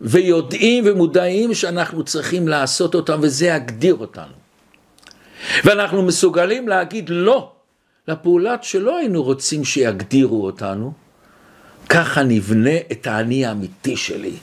ויודעים 0.00 0.84
ומודעים 0.86 1.54
שאנחנו 1.54 2.04
צריכים 2.04 2.48
לעשות 2.48 2.94
אותן 2.94 3.18
וזה 3.20 3.46
יגדיר 3.46 3.94
אותנו. 3.94 4.32
ואנחנו 5.64 6.02
מסוגלים 6.02 6.68
להגיד 6.68 7.08
לא 7.08 7.52
לפעולת 8.08 8.64
שלא 8.64 8.98
היינו 8.98 9.22
רוצים 9.22 9.64
שיגדירו 9.64 10.46
אותנו, 10.46 10.92
ככה 11.88 12.22
נבנה 12.22 12.76
את 12.92 13.06
האני 13.06 13.46
האמיתי 13.46 13.96
שלי, 13.96 14.36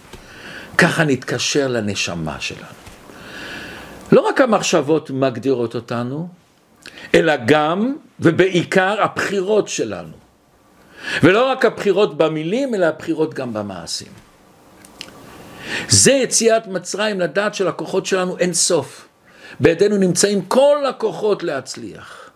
ככה 0.78 1.04
נתקשר 1.04 1.68
לנשמה 1.68 2.40
שלנו. 2.40 2.66
לא 4.12 4.22
רק 4.22 4.42
המחשבות 4.42 5.10
מגדירות 5.10 5.76
אותנו, 5.76 6.28
אלא 7.16 7.34
גם 7.46 7.96
ובעיקר 8.20 9.02
הבחירות 9.02 9.68
שלנו. 9.68 10.25
ולא 11.24 11.50
רק 11.52 11.66
הבחירות 11.66 12.18
במילים, 12.18 12.76
אלא 12.76 12.86
הבחירות 12.86 13.34
גם 13.34 13.54
במעשים. 13.54 14.12
זה 15.90 16.12
יציאת 16.12 16.68
מצרים 16.68 17.20
לדעת 17.20 17.56
שלכוחות 17.56 18.06
שלנו 18.06 18.38
אין 18.38 18.54
סוף. 18.54 19.08
בידינו 19.60 19.98
נמצאים 19.98 20.46
כל 20.46 20.86
הכוחות 20.90 21.44
להצליח. 21.44 22.30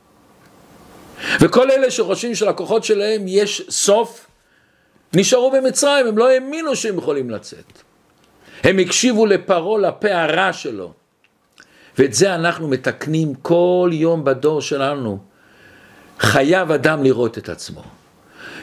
וכל 1.41 1.71
אלה 1.71 1.91
שחושבים 1.91 2.36
שלכוחות 2.36 2.84
שלהם 2.84 3.27
יש 3.27 3.62
סוף, 3.69 4.27
נשארו 5.13 5.51
במצרים, 5.51 6.08
הם 6.08 6.17
לא 6.17 6.29
האמינו 6.29 6.75
שהם 6.75 6.97
יכולים 6.97 7.29
לצאת. 7.29 7.84
הם 8.63 8.79
הקשיבו 8.79 9.25
לפרעה, 9.25 9.79
לפה 9.79 10.12
הרע 10.12 10.53
שלו. 10.53 10.93
ואת 11.97 12.13
זה 12.13 12.36
אנחנו 12.36 12.67
מתקנים 12.67 13.34
כל 13.34 13.89
יום 13.93 14.23
בדור 14.23 14.62
שלנו. 14.62 15.19
חייב 16.19 16.71
אדם 16.71 17.03
לראות 17.03 17.38
את 17.38 17.49
עצמו. 17.49 17.84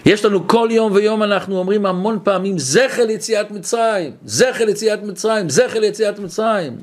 יש 0.06 0.24
לנו 0.24 0.48
כל 0.48 0.68
יום 0.70 0.92
ויום 0.92 1.22
אנחנו 1.22 1.58
אומרים 1.58 1.86
המון 1.86 2.18
פעמים 2.24 2.58
זכר 2.58 3.04
ליציאת 3.06 3.50
מצרים, 3.50 4.12
זכר 4.24 4.64
ליציאת 4.64 5.02
מצרים, 5.02 5.48
זכר 5.50 5.78
ליציאת 5.78 6.18
מצרים. 6.18 6.78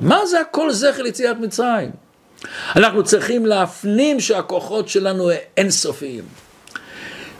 מה 0.00 0.26
זה 0.26 0.40
הכל 0.40 0.72
זכר 0.72 1.02
ליציאת 1.02 1.36
מצרים? 1.36 1.90
אנחנו 2.76 3.04
צריכים 3.04 3.46
להפנים 3.46 4.20
שהכוחות 4.20 4.88
שלנו 4.88 5.30
אינסופיים. 5.56 6.24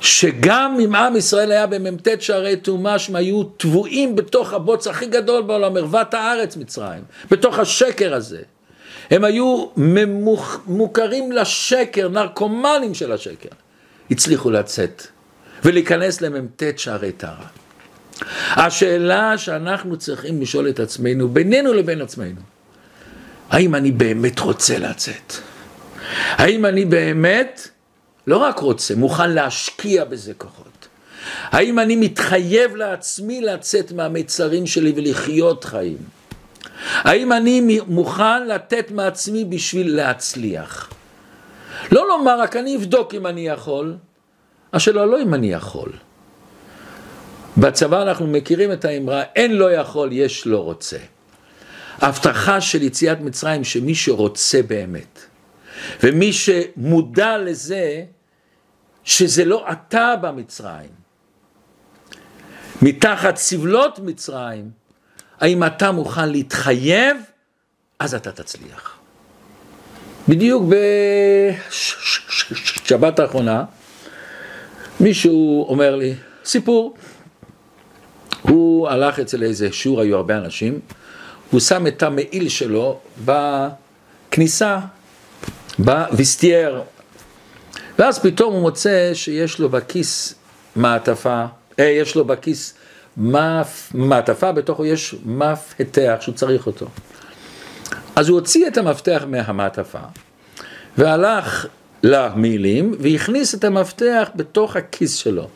שגם 0.01 0.77
אם 0.85 0.95
עם 0.95 1.17
ישראל 1.17 1.53
היה 1.53 1.67
במ"ט 1.67 2.09
שערי 2.21 2.57
טומאה, 2.57 2.99
שהם 2.99 3.17
היו 3.17 3.43
טבועים 3.43 4.17
בתוך 4.17 4.53
הבוץ 4.53 4.87
הכי 4.87 5.07
גדול 5.07 5.43
בעולם, 5.43 5.77
ערוות 5.77 6.15
הארץ 6.15 6.57
מצרים, 6.57 7.03
בתוך 7.31 7.59
השקר 7.59 8.15
הזה. 8.15 8.43
הם 9.11 9.25
היו 9.25 9.67
מוכרים 10.67 11.33
לשקר, 11.33 12.09
נרקומנים 12.09 12.95
של 12.95 13.13
השקר. 13.13 13.49
הצליחו 14.11 14.51
לצאת 14.51 15.07
ולהיכנס 15.65 16.21
למ"ט 16.21 16.63
שערי 16.77 17.13
טהרה. 17.13 17.47
השאלה 18.57 19.39
שאנחנו 19.39 19.97
צריכים 19.97 20.43
לשאול 20.43 20.69
את 20.69 20.81
עצמנו, 20.81 21.29
בינינו 21.29 21.73
לבין 21.73 22.01
עצמנו, 22.01 22.41
האם 23.51 23.75
אני 23.75 23.93
באמת 23.93 24.39
רוצה 24.39 24.79
לצאת? 24.79 25.33
האם 26.31 26.67
אני 26.67 26.85
באמת 26.85 27.69
לא 28.27 28.37
רק 28.37 28.59
רוצה, 28.59 28.95
מוכן 28.95 29.31
להשקיע 29.31 30.05
בזה 30.05 30.35
כוחות? 30.35 30.89
האם 31.45 31.79
אני 31.79 31.97
מתחייב 31.97 32.77
לעצמי 32.77 33.41
לצאת 33.41 33.93
מהמצרים 33.93 34.67
שלי 34.67 34.93
ולחיות 34.97 35.65
חיים? 35.65 35.99
האם 36.95 37.33
אני 37.33 37.81
מוכן 37.87 38.47
לתת 38.49 38.91
מעצמי 38.91 39.45
בשביל 39.45 39.97
להצליח? 39.97 40.91
לא 41.93 42.09
לומר 42.09 42.41
רק 42.41 42.57
אני 42.57 42.77
אבדוק 42.77 43.15
אם 43.15 43.27
אני 43.27 43.47
יכול, 43.47 43.97
השאלה 44.73 45.07
לא 45.07 45.23
אם 45.23 45.35
אני 45.35 45.53
יכול. 45.53 45.93
בצבא 47.57 48.03
אנחנו 48.03 48.27
מכירים 48.27 48.73
את 48.73 48.85
האמרה, 48.85 49.23
אין 49.37 49.57
לא 49.57 49.73
יכול, 49.73 50.09
יש 50.13 50.47
לא 50.47 50.59
רוצה. 50.59 50.99
ההבטחה 51.99 52.61
של 52.61 52.83
יציאת 52.83 53.21
מצרים 53.21 53.65
שמי 53.65 53.95
שרוצה 53.95 54.63
באמת, 54.63 55.21
ומי 56.03 56.33
שמודע 56.33 57.39
לזה 57.39 58.05
שזה 59.05 59.45
לא 59.45 59.67
אתה 59.73 60.15
במצרים, 60.21 60.91
מתחת 62.83 63.37
סבלות 63.37 63.99
מצרים, 63.99 64.71
האם 65.41 65.65
אתה 65.65 65.93
מוכן 65.93 66.29
להתחייב, 66.29 67.17
אז 67.99 68.15
אתה 68.15 68.33
תצליח. 68.33 69.00
בדיוק 70.31 70.65
בשבת 72.85 73.19
האחרונה, 73.19 73.65
מישהו 75.01 75.67
אומר 75.69 75.97
לי, 75.97 76.15
סיפור, 76.45 76.95
הוא 78.43 78.89
הלך 78.89 79.19
אצל 79.19 79.43
איזה 79.43 79.73
שיעור, 79.73 80.01
היו 80.01 80.17
הרבה 80.17 80.37
אנשים, 80.37 80.81
הוא 81.51 81.61
שם 81.61 81.87
את 81.87 82.03
המעיל 82.03 82.49
שלו 82.49 82.99
בכניסה, 83.25 84.79
בוויסטייר, 85.79 86.83
ואז 87.99 88.19
פתאום 88.19 88.55
הוא 88.55 88.63
מוצא 88.63 89.11
שיש 89.15 89.59
לו 89.59 89.69
בכיס 89.69 90.35
מעטפה, 90.77 91.45
אה, 91.79 91.85
יש 91.85 92.15
לו 92.15 92.25
בכיס 92.25 92.75
מעטפה, 93.95 94.53
בתוכו 94.53 94.87
יש 94.87 95.15
מפתח 95.25 96.17
שהוא 96.21 96.35
צריך 96.35 96.67
אותו. 96.67 96.87
אז 98.21 98.29
הוא 98.29 98.39
הוציא 98.39 98.67
את 98.67 98.79
המפתח 98.79 99.25
מהמעטפה, 99.29 99.99
והלך 100.99 101.67
למילים, 102.03 102.95
והכניס 103.01 103.55
את 103.55 103.65
המפתח 103.65 104.31
בתוך 104.35 104.77
הכיס 104.77 105.15
שלו. 105.15 105.49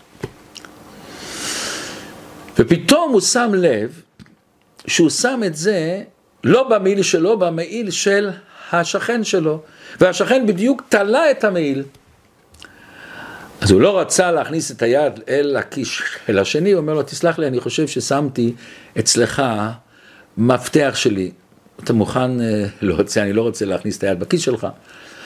ופתאום 2.58 3.12
הוא 3.12 3.20
שם 3.20 3.52
לב 3.54 4.02
שהוא 4.86 5.10
שם 5.10 5.40
את 5.46 5.56
זה 5.56 6.02
לא 6.44 6.68
במעיל 6.68 7.02
שלו, 7.02 7.38
במעיל 7.38 7.90
של 7.90 8.30
השכן 8.72 9.24
שלו, 9.24 9.62
והשכן 10.00 10.46
בדיוק 10.46 10.82
תלה 10.88 11.30
את 11.30 11.44
המעיל. 11.44 11.82
אז 13.60 13.70
הוא 13.70 13.80
לא 13.80 14.00
רצה 14.00 14.32
להכניס 14.32 14.70
את 14.70 14.82
היד 14.82 15.20
אל 15.28 15.56
הכיס 15.56 15.88
של 16.26 16.38
השני, 16.38 16.72
הוא 16.72 16.80
אומר 16.80 16.94
לו, 16.94 17.02
תסלח 17.02 17.38
לי, 17.38 17.46
אני 17.46 17.60
חושב 17.60 17.86
ששמתי 17.86 18.54
אצלך 18.98 19.42
מפתח 20.38 20.92
שלי. 20.94 21.30
אתה 21.82 21.92
מוכן 21.92 22.40
אה, 22.40 22.66
להוציא, 22.82 23.22
אני 23.22 23.32
לא 23.32 23.42
רוצה 23.42 23.64
להכניס 23.64 23.98
את 23.98 24.02
היד 24.02 24.20
בכיס 24.20 24.40
שלך. 24.40 24.66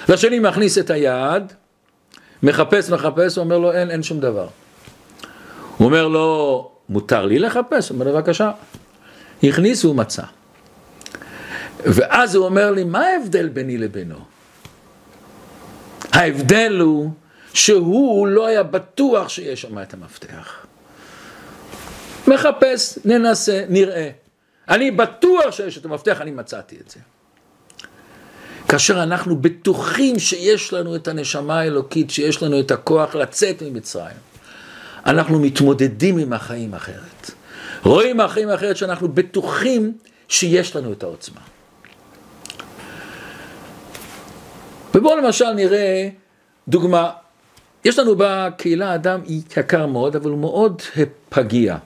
והשני 0.09 0.39
מכניס 0.39 0.79
את 0.79 0.91
היד, 0.91 1.43
מחפש, 2.43 2.91
מחפש, 2.91 3.37
הוא 3.37 3.45
אומר 3.45 3.59
לו, 3.59 3.73
אין, 3.73 3.91
אין 3.91 4.03
שום 4.03 4.21
דבר. 4.21 4.49
הוא 5.77 5.87
אומר 5.87 6.09
לו, 6.09 6.71
מותר 6.89 7.27
לי 7.27 7.39
לחפש? 7.39 7.89
הוא 7.89 8.01
אומר, 8.01 8.13
בבקשה. 8.13 8.51
הכניס 9.43 9.85
והוא 9.85 9.97
מצא. 9.97 10.23
ואז 11.85 12.35
הוא 12.35 12.45
אומר 12.45 12.71
לי, 12.71 12.85
מה 12.85 13.07
ההבדל 13.07 13.49
ביני 13.49 13.79
לבינו? 13.79 14.17
ההבדל 16.13 16.79
הוא 16.81 17.11
שהוא 17.55 18.27
לא 18.27 18.47
היה 18.47 18.63
בטוח 18.63 19.29
שיש 19.29 19.63
שם 19.63 19.83
את 19.83 19.95
המפתח. 19.95 20.67
מחפש, 22.29 22.99
ננסה, 23.05 23.65
נראה. 23.69 24.11
אני 24.69 24.91
בטוח 24.91 25.51
שיש 25.51 25.79
את 25.79 25.85
המפתח, 25.85 26.21
אני 26.21 26.31
מצאתי 26.31 26.77
את 26.85 26.91
זה. 26.91 27.01
כאשר 28.69 29.03
אנחנו 29.03 29.37
בטוחים 29.37 30.19
שיש 30.19 30.73
לנו 30.73 30.97
את 30.97 31.09
הנשמה 31.09 31.61
האלוקית, 31.61 32.11
שיש 32.11 32.43
לנו 32.43 32.61
את 32.61 32.71
הכוח 32.71 33.15
לצאת 33.15 33.63
ממצרים, 33.63 34.17
אנחנו 35.07 35.39
מתמודדים 35.39 36.19
עם 36.19 36.33
החיים 36.33 36.75
אחרת. 36.75 37.31
רואים 37.85 38.21
החיים 38.21 38.51
אחרת 38.51 38.77
שאנחנו 38.77 39.09
בטוחים 39.09 39.99
שיש 40.29 40.77
לנו 40.77 40.93
את 40.93 41.03
העוצמה. 41.03 41.41
ובואו 44.95 45.17
למשל 45.17 45.53
נראה 45.53 46.09
דוגמה. 46.69 47.11
יש 47.85 47.99
לנו 47.99 48.15
בקהילה 48.19 48.95
אדם 48.95 49.21
יקר 49.27 49.87
מאוד, 49.87 50.17
אבל 50.17 50.31
הוא 50.31 50.39
מאוד 50.39 50.83
פגיע. 51.29 51.77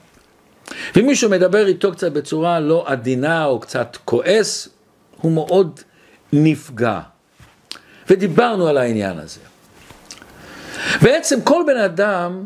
ומישהו 0.95 1.29
מדבר 1.29 1.67
איתו 1.67 1.91
קצת 1.91 2.11
בצורה 2.11 2.59
לא 2.59 2.83
עדינה 2.87 3.45
או 3.45 3.59
קצת 3.59 3.97
כועס, 4.05 4.69
הוא 5.21 5.31
מאוד 5.31 5.79
נפגע. 6.33 6.99
ודיברנו 8.09 8.67
על 8.67 8.77
העניין 8.77 9.19
הזה. 9.19 9.39
בעצם 11.01 11.41
כל 11.41 11.63
בן 11.67 11.77
אדם 11.77 12.43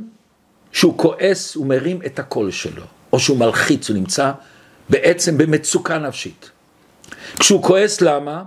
שהוא 0.72 0.98
כועס, 0.98 1.56
הוא 1.56 1.66
מרים 1.68 2.00
את 2.06 2.20
הקול 2.20 2.52
שלו, 2.52 2.84
או 3.14 3.20
שהוא 3.20 3.38
מלחיץ, 3.38 3.90
הוא 3.90 3.98
נמצא 3.98 4.32
בעצם 4.90 5.38
במצוקה 5.38 5.98
נפשית. 5.98 6.52
כשהוא 7.40 7.64
כועס, 7.64 8.02
למה? 8.02 8.44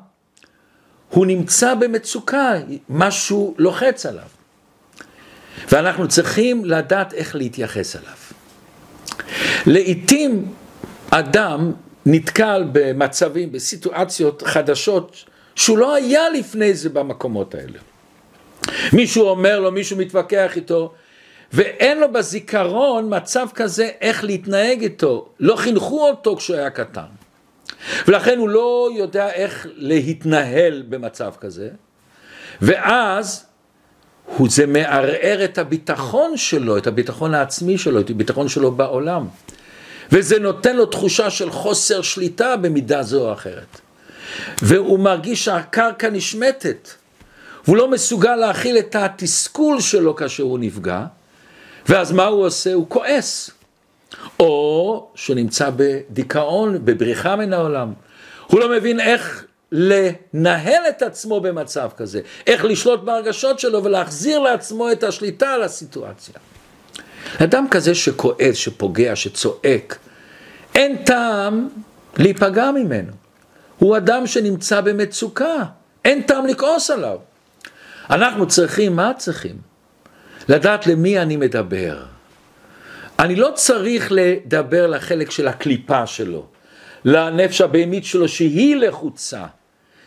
הוא 1.08 1.26
נמצא 1.26 1.74
במצוקה, 1.74 2.52
משהו 2.88 3.54
לוחץ 3.58 4.06
עליו. 4.06 4.26
ואנחנו 5.72 6.08
צריכים 6.08 6.64
לדעת 6.64 7.14
איך 7.14 7.36
להתייחס 7.36 7.96
אליו. 7.96 8.29
לעתים 9.66 10.52
אדם 11.10 11.72
נתקל 12.06 12.64
במצבים, 12.72 13.52
בסיטואציות 13.52 14.42
חדשות, 14.42 15.24
שהוא 15.54 15.78
לא 15.78 15.94
היה 15.94 16.30
לפני 16.30 16.74
זה 16.74 16.88
במקומות 16.88 17.54
האלה. 17.54 17.78
מישהו 18.92 19.28
אומר 19.28 19.60
לו, 19.60 19.72
מישהו 19.72 19.96
מתווכח 19.96 20.56
איתו, 20.56 20.92
ואין 21.52 22.00
לו 22.00 22.12
בזיכרון 22.12 23.16
מצב 23.16 23.46
כזה 23.54 23.90
איך 24.00 24.24
להתנהג 24.24 24.82
איתו. 24.82 25.28
לא 25.40 25.56
חינכו 25.56 26.08
אותו 26.08 26.36
כשהוא 26.36 26.56
היה 26.56 26.70
קטן. 26.70 27.10
ולכן 28.08 28.38
הוא 28.38 28.48
לא 28.48 28.88
יודע 28.96 29.32
איך 29.32 29.66
להתנהל 29.74 30.82
במצב 30.88 31.32
כזה, 31.40 31.68
ואז 32.62 33.46
הוא 34.36 34.48
זה 34.50 34.66
מערער 34.66 35.44
את 35.44 35.58
הביטחון 35.58 36.36
שלו, 36.36 36.78
את 36.78 36.86
הביטחון 36.86 37.34
העצמי 37.34 37.78
שלו, 37.78 38.00
את 38.00 38.10
הביטחון 38.10 38.48
שלו 38.48 38.72
בעולם. 38.72 39.26
וזה 40.12 40.38
נותן 40.38 40.76
לו 40.76 40.86
תחושה 40.86 41.30
של 41.30 41.50
חוסר 41.50 42.02
שליטה 42.02 42.56
במידה 42.56 43.02
זו 43.02 43.28
או 43.28 43.32
אחרת. 43.32 43.80
והוא 44.62 44.98
מרגיש 44.98 45.44
שהקרקע 45.44 46.10
נשמטת, 46.10 46.90
והוא 47.64 47.76
לא 47.76 47.90
מסוגל 47.90 48.36
להכיל 48.36 48.78
את 48.78 48.96
התסכול 48.96 49.80
שלו 49.80 50.16
כאשר 50.16 50.42
הוא 50.42 50.58
נפגע, 50.58 51.04
ואז 51.88 52.12
מה 52.12 52.24
הוא 52.24 52.46
עושה? 52.46 52.74
הוא 52.74 52.86
כועס. 52.88 53.50
או 54.40 55.06
שהוא 55.14 55.36
נמצא 55.36 55.70
בדיכאון, 55.76 56.84
בבריחה 56.84 57.36
מן 57.36 57.52
העולם. 57.52 57.92
הוא 58.46 58.60
לא 58.60 58.70
מבין 58.70 59.00
איך 59.00 59.44
לנהל 59.72 60.82
את 60.88 61.02
עצמו 61.02 61.40
במצב 61.40 61.90
כזה, 61.96 62.20
איך 62.46 62.64
לשלוט 62.64 63.00
בהרגשות 63.00 63.58
שלו 63.58 63.84
ולהחזיר 63.84 64.38
לעצמו 64.38 64.92
את 64.92 65.04
השליטה 65.04 65.52
על 65.52 65.62
הסיטואציה. 65.62 66.34
אדם 67.38 67.66
כזה 67.70 67.94
שכועס, 67.94 68.56
שפוגע, 68.56 69.16
שצועק, 69.16 69.98
אין 70.74 70.96
טעם 71.04 71.68
להיפגע 72.16 72.70
ממנו. 72.70 73.12
הוא 73.78 73.96
אדם 73.96 74.26
שנמצא 74.26 74.80
במצוקה, 74.80 75.64
אין 76.04 76.22
טעם 76.22 76.46
לכעוס 76.46 76.90
עליו. 76.90 77.18
אנחנו 78.10 78.48
צריכים, 78.48 78.96
מה 78.96 79.12
צריכים? 79.16 79.56
לדעת 80.48 80.86
למי 80.86 81.18
אני 81.18 81.36
מדבר. 81.36 82.02
אני 83.18 83.36
לא 83.36 83.50
צריך 83.54 84.08
לדבר 84.10 84.86
לחלק 84.86 85.30
של 85.30 85.48
הקליפה 85.48 86.06
שלו, 86.06 86.46
לנפש 87.04 87.60
הבהמית 87.60 88.04
שלו 88.04 88.28
שהיא 88.28 88.76
לחוצה, 88.76 89.44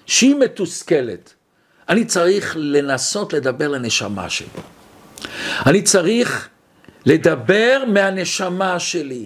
שהיא 0.05 0.35
מתוסכלת. 0.35 1.33
אני 1.89 2.05
צריך 2.05 2.55
לנסות 2.59 3.33
לדבר 3.33 3.67
לנשמה 3.67 4.29
שלו. 4.29 4.61
אני 5.65 5.81
צריך 5.81 6.49
לדבר 7.05 7.83
מהנשמה 7.87 8.79
שלי. 8.79 9.25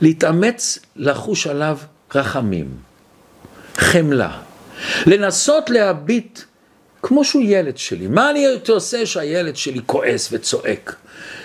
להתאמץ 0.00 0.78
לחוש 0.96 1.46
עליו 1.46 1.78
רחמים, 2.14 2.76
חמלה. 3.76 4.38
לנסות 5.06 5.70
להביט 5.70 6.40
כמו 7.02 7.24
שהוא 7.24 7.42
ילד 7.46 7.78
שלי. 7.78 8.06
מה 8.06 8.30
אני 8.30 8.46
הייתי 8.46 8.72
עושה 8.72 9.06
שהילד 9.06 9.56
שלי 9.56 9.80
כועס 9.86 10.28
וצועק? 10.32 10.96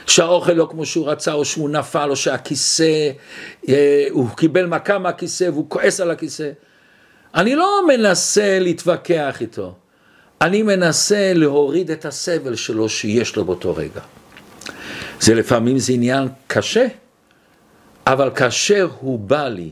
שהאוכל 0.07 0.51
לא 0.51 0.67
כמו 0.71 0.85
שהוא 0.85 1.09
רצה, 1.09 1.33
או 1.33 1.45
שהוא 1.45 1.69
נפל, 1.69 2.09
או 2.09 2.15
שהכיסא, 2.15 3.11
אה, 3.69 4.07
הוא 4.09 4.29
קיבל 4.29 4.65
מכה 4.65 4.97
מהכיסא 4.97 5.43
והוא 5.43 5.65
כועס 5.69 5.99
על 5.99 6.11
הכיסא. 6.11 6.49
אני 7.35 7.55
לא 7.55 7.87
מנסה 7.87 8.59
להתווכח 8.59 9.37
איתו, 9.41 9.75
אני 10.41 10.63
מנסה 10.63 11.33
להוריד 11.35 11.91
את 11.91 12.05
הסבל 12.05 12.55
שלו 12.55 12.89
שיש 12.89 13.35
לו 13.35 13.45
באותו 13.45 13.75
רגע. 13.75 14.01
זה 15.19 15.35
לפעמים 15.35 15.79
זה 15.79 15.93
עניין 15.93 16.27
קשה, 16.47 16.87
אבל 18.07 18.31
כאשר 18.35 18.89
הוא 18.99 19.19
בא 19.19 19.47
לי 19.47 19.71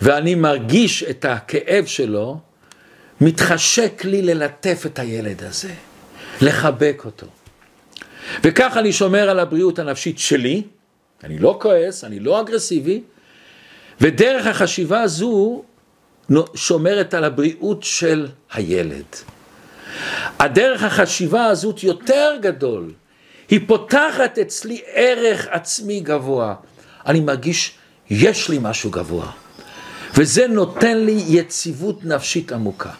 ואני 0.00 0.34
מרגיש 0.34 1.02
את 1.02 1.24
הכאב 1.24 1.86
שלו, 1.86 2.38
מתחשק 3.20 4.04
לי 4.04 4.22
ללטף 4.22 4.82
את 4.86 4.98
הילד 4.98 5.42
הזה, 5.42 5.72
לחבק 6.40 7.02
אותו. 7.04 7.26
וכך 8.44 8.76
אני 8.76 8.92
שומר 8.92 9.30
על 9.30 9.38
הבריאות 9.38 9.78
הנפשית 9.78 10.18
שלי, 10.18 10.62
אני 11.24 11.38
לא 11.38 11.58
כועס, 11.62 12.04
אני 12.04 12.20
לא 12.20 12.40
אגרסיבי, 12.40 13.00
ודרך 14.00 14.46
החשיבה 14.46 15.02
הזו 15.02 15.62
שומרת 16.54 17.14
על 17.14 17.24
הבריאות 17.24 17.82
של 17.82 18.26
הילד. 18.52 19.04
הדרך 20.38 20.82
החשיבה 20.82 21.46
הזאת 21.46 21.82
יותר 21.82 22.36
גדול, 22.40 22.92
היא 23.48 23.60
פותחת 23.66 24.38
אצלי 24.38 24.80
ערך 24.86 25.46
עצמי 25.50 26.00
גבוה. 26.00 26.54
אני 27.06 27.20
מרגיש, 27.20 27.74
יש 28.10 28.48
לי 28.48 28.58
משהו 28.60 28.90
גבוה. 28.90 29.30
וזה 30.14 30.46
נותן 30.46 30.98
לי 30.98 31.22
יציבות 31.28 32.04
נפשית 32.04 32.52
עמוקה. 32.52 32.90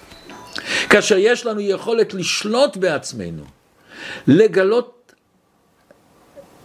כאשר 0.90 1.16
יש 1.18 1.46
לנו 1.46 1.60
יכולת 1.60 2.14
לשלוט 2.14 2.76
בעצמנו, 2.76 3.44
לגלות 4.26 5.12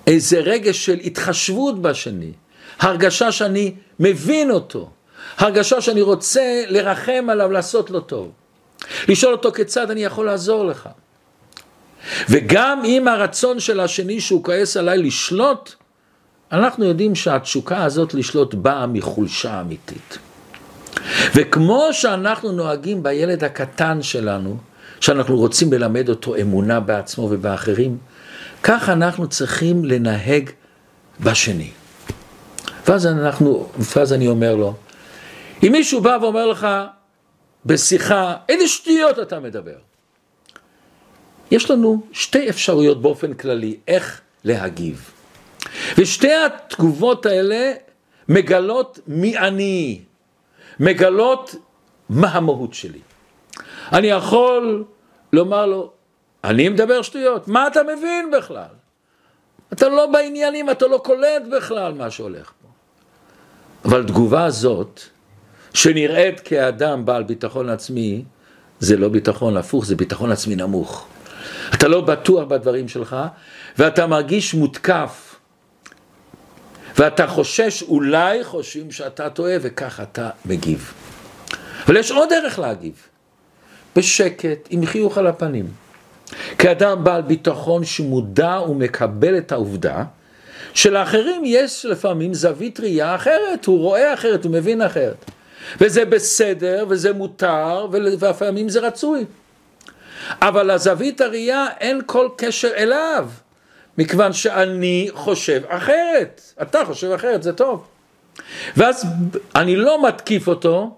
איזה 0.08 0.40
רגש 0.40 0.86
של 0.86 1.00
התחשבות 1.04 1.82
בשני, 1.82 2.32
הרגשה 2.80 3.32
שאני 3.32 3.74
מבין 4.00 4.52
אותו, 4.52 4.90
הרגשה 5.38 5.82
שאני 5.82 6.02
רוצה 6.02 6.64
לרחם 6.68 7.28
עליו, 7.30 7.52
לעשות 7.52 7.92
לו 7.92 8.00
טוב. 8.00 8.32
לשאול 9.08 9.34
אותו 9.34 9.52
כיצד 9.52 9.92
אני 9.92 10.04
יכול 10.04 10.26
לעזור 10.26 10.66
לך. 10.66 10.90
וגם 12.30 12.82
אם 12.86 13.08
הרצון 13.08 13.60
של 13.60 13.80
השני 13.80 14.22
שהוא 14.22 14.44
כועס 14.44 14.78
עליי 14.78 14.98
לשלוט, 14.98 15.74
אנחנו 16.52 16.86
יודעים 16.86 17.16
שהתשוקה 17.16 17.84
הזאת 17.84 18.14
לשלוט 18.14 18.54
באה 18.54 18.88
מחולשה 18.88 19.62
אמיתית. 19.62 20.18
וכמו 21.36 21.88
שאנחנו 21.92 22.52
נוהגים 22.52 23.04
בילד 23.04 23.44
הקטן 23.44 24.02
שלנו, 24.02 24.58
שאנחנו 25.00 25.38
רוצים 25.38 25.74
ללמד 25.74 26.10
אותו 26.10 26.36
אמונה 26.36 26.80
בעצמו 26.80 27.28
ובאחרים, 27.32 27.98
כך 28.64 28.90
אנחנו 28.90 29.28
צריכים 29.28 29.86
לנהג 29.86 30.50
בשני. 31.20 31.70
ואז, 32.88 33.06
אנחנו, 33.06 33.70
ואז 33.96 34.14
אני 34.14 34.28
אומר 34.28 34.56
לו, 34.56 34.74
אם 35.64 35.72
מישהו 35.72 36.02
בא 36.02 36.18
ואומר 36.22 36.48
לך 36.48 36.68
בשיחה, 37.66 38.36
איזה 38.50 38.68
שטויות 38.68 39.20
אתה 39.20 39.40
מדבר? 39.40 39.78
יש 41.52 41.72
לנו 41.72 42.02
שתי 42.12 42.50
אפשרויות 42.50 43.02
באופן 43.02 43.34
כללי, 43.34 43.78
איך 43.88 44.22
להגיב. 44.44 45.12
ושתי 45.98 46.34
התגובות 46.34 47.26
האלה 47.26 47.74
מגלות 48.30 49.00
מי 49.08 49.38
אני, 49.38 50.02
מגלות 50.80 51.56
מה 52.10 52.28
המהות 52.28 52.74
שלי. 52.74 53.00
אני 53.92 54.08
יכול 54.08 54.84
לומר 55.34 55.66
לו, 55.66 55.92
אני 56.44 56.70
מדבר 56.70 57.02
שטויות, 57.02 57.48
מה 57.48 57.68
אתה 57.68 57.80
מבין 57.84 58.32
בכלל? 58.32 58.74
אתה 59.74 59.90
לא 59.90 60.06
בעניינים, 60.06 60.70
אתה 60.70 60.88
לא 60.88 60.98
קולט 60.98 61.44
בכלל 61.52 61.94
מה 61.94 62.12
שהולך 62.12 62.52
פה. 62.62 62.68
אבל 63.86 64.08
תגובה 64.08 64.46
הזאת, 64.46 65.02
שנראית 65.74 66.40
כאדם 66.40 67.06
בעל 67.06 67.24
ביטחון 67.24 67.70
עצמי, 67.70 68.24
זה 68.80 68.98
לא 68.98 69.10
ביטחון 69.10 69.58
הפוך, 69.58 69.86
זה 69.86 69.96
ביטחון 69.96 70.32
עצמי 70.32 70.56
נמוך. 70.56 71.08
אתה 71.74 71.88
לא 71.88 72.02
בטוח 72.02 72.44
בדברים 72.48 72.88
שלך, 72.88 73.16
ואתה 73.78 74.08
מרגיש 74.08 74.54
מותקף, 74.54 75.36
ואתה 76.98 77.28
חושש, 77.28 77.84
אולי 77.84 78.44
חושבים 78.44 78.92
שאתה 78.92 79.30
טועה, 79.30 79.56
וכך 79.62 80.00
אתה 80.04 80.30
מגיב. 80.46 80.94
אבל 81.86 81.98
יש 81.98 82.12
עוד 82.12 82.30
דרך 82.30 82.60
להגיב, 82.60 83.08
בשקט, 83.96 84.68
עם 84.70 84.86
חיוך 84.86 85.18
על 85.18 85.28
הפנים. 85.28 85.68
כאדם 86.58 87.04
בעל 87.04 87.22
ביטחון 87.22 87.86
שמודע 87.86 88.60
ומקבל 88.70 89.38
את 89.38 89.52
העובדה 89.52 90.04
שלאחרים 90.74 91.42
יש 91.46 91.86
לפעמים 91.86 92.34
זווית 92.34 92.80
ראייה 92.80 93.16
אחרת, 93.16 93.66
הוא 93.66 93.80
רואה 93.80 94.14
אחרת, 94.14 94.44
הוא 94.44 94.52
מבין 94.52 94.82
אחרת. 94.82 95.26
וזה 95.82 96.06
בסדר, 96.06 96.86
וזה 96.90 97.14
מותר, 97.14 97.88
ולפעמים 97.92 98.70
זה 98.70 98.80
רצוי. 98.80 99.26
אבל 100.42 100.74
לזווית 100.74 101.22
הראייה 101.22 101.66
אין 101.80 102.02
כל 102.06 102.30
קשר 102.38 102.72
אליו, 102.76 103.30
מכיוון 103.98 104.34
שאני 104.34 105.10
חושב 105.14 105.62
אחרת. 105.68 106.42
אתה 106.62 106.86
חושב 106.86 107.12
אחרת, 107.12 107.44
זה 107.44 107.54
טוב. 107.54 107.88
ואז 108.78 109.06
אני 109.56 109.76
לא 109.76 110.08
מתקיף 110.08 110.48
אותו, 110.48 110.96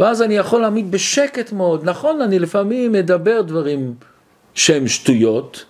ואז 0.00 0.22
אני 0.22 0.36
יכול 0.36 0.60
להעמיד 0.60 0.90
בשקט 0.90 1.52
מאוד. 1.52 1.84
נכון, 1.84 2.20
אני 2.20 2.38
לפעמים 2.38 2.92
מדבר 2.92 3.42
דברים 3.42 3.94
שהם 4.54 4.88
שטויות, 4.88 5.64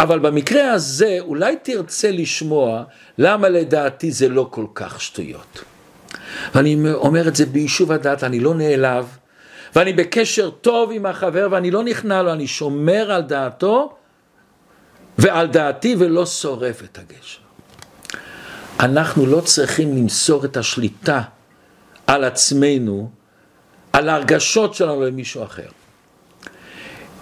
אבל 0.00 0.18
במקרה 0.18 0.72
הזה 0.72 1.16
אולי 1.20 1.56
תרצה 1.62 2.10
לשמוע 2.10 2.82
למה 3.18 3.48
לדעתי 3.48 4.12
זה 4.12 4.28
לא 4.28 4.48
כל 4.50 4.66
כך 4.74 5.00
שטויות. 5.00 5.64
ואני 6.54 6.92
אומר 6.94 7.28
את 7.28 7.36
זה 7.36 7.46
ביישוב 7.46 7.92
הדעת, 7.92 8.24
אני 8.24 8.40
לא 8.40 8.54
נעלב, 8.54 9.06
ואני 9.76 9.92
בקשר 9.92 10.50
טוב 10.50 10.90
עם 10.92 11.06
החבר 11.06 11.48
ואני 11.50 11.70
לא 11.70 11.82
נכנע 11.82 12.22
לו, 12.22 12.32
אני 12.32 12.46
שומר 12.46 13.12
על 13.12 13.22
דעתו 13.22 13.96
ועל 15.18 15.46
דעתי 15.46 15.96
ולא 15.98 16.26
שורף 16.26 16.82
את 16.82 16.98
הגשר. 16.98 17.40
אנחנו 18.80 19.26
לא 19.26 19.40
צריכים 19.40 19.96
למסור 19.96 20.44
את 20.44 20.56
השליטה 20.56 21.22
על 22.06 22.24
עצמנו, 22.24 23.10
על 23.92 24.08
ההרגשות 24.08 24.74
שלנו 24.74 25.02
למישהו 25.02 25.42
אחר. 25.42 25.68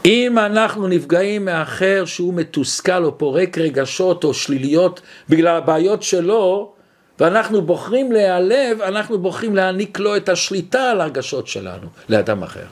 אם 0.04 0.38
אנחנו 0.38 0.88
נפגעים 0.88 1.44
מאחר 1.44 2.02
שהוא 2.06 2.34
מתוסכל 2.34 3.04
או 3.04 3.18
פורק 3.18 3.58
רגשות 3.58 4.24
או 4.24 4.34
שליליות 4.34 5.00
בגלל 5.28 5.56
הבעיות 5.56 6.02
שלו, 6.02 6.72
ואנחנו 7.20 7.62
בוחרים 7.62 8.12
להיעלב, 8.12 8.82
אנחנו 8.82 9.18
בוחרים 9.18 9.56
להעניק 9.56 9.98
לו 9.98 10.16
את 10.16 10.28
השליטה 10.28 10.90
על 10.90 11.00
הרגשות 11.00 11.46
שלנו 11.46 11.86
לאדם 12.08 12.42
אחר. 12.42 12.64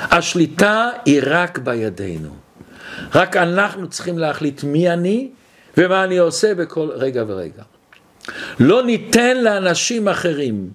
השליטה 0.00 0.90
היא 1.04 1.20
רק 1.26 1.58
בידינו. 1.58 2.30
רק 3.14 3.36
אנחנו 3.36 3.88
צריכים 3.88 4.18
להחליט 4.18 4.64
מי 4.64 4.92
אני 4.92 5.30
ומה 5.76 6.04
אני 6.04 6.18
עושה 6.18 6.54
בכל 6.54 6.88
רגע 6.92 7.24
ורגע. 7.26 7.62
לא 8.60 8.82
ניתן 8.82 9.36
לאנשים 9.36 10.08
אחרים, 10.08 10.70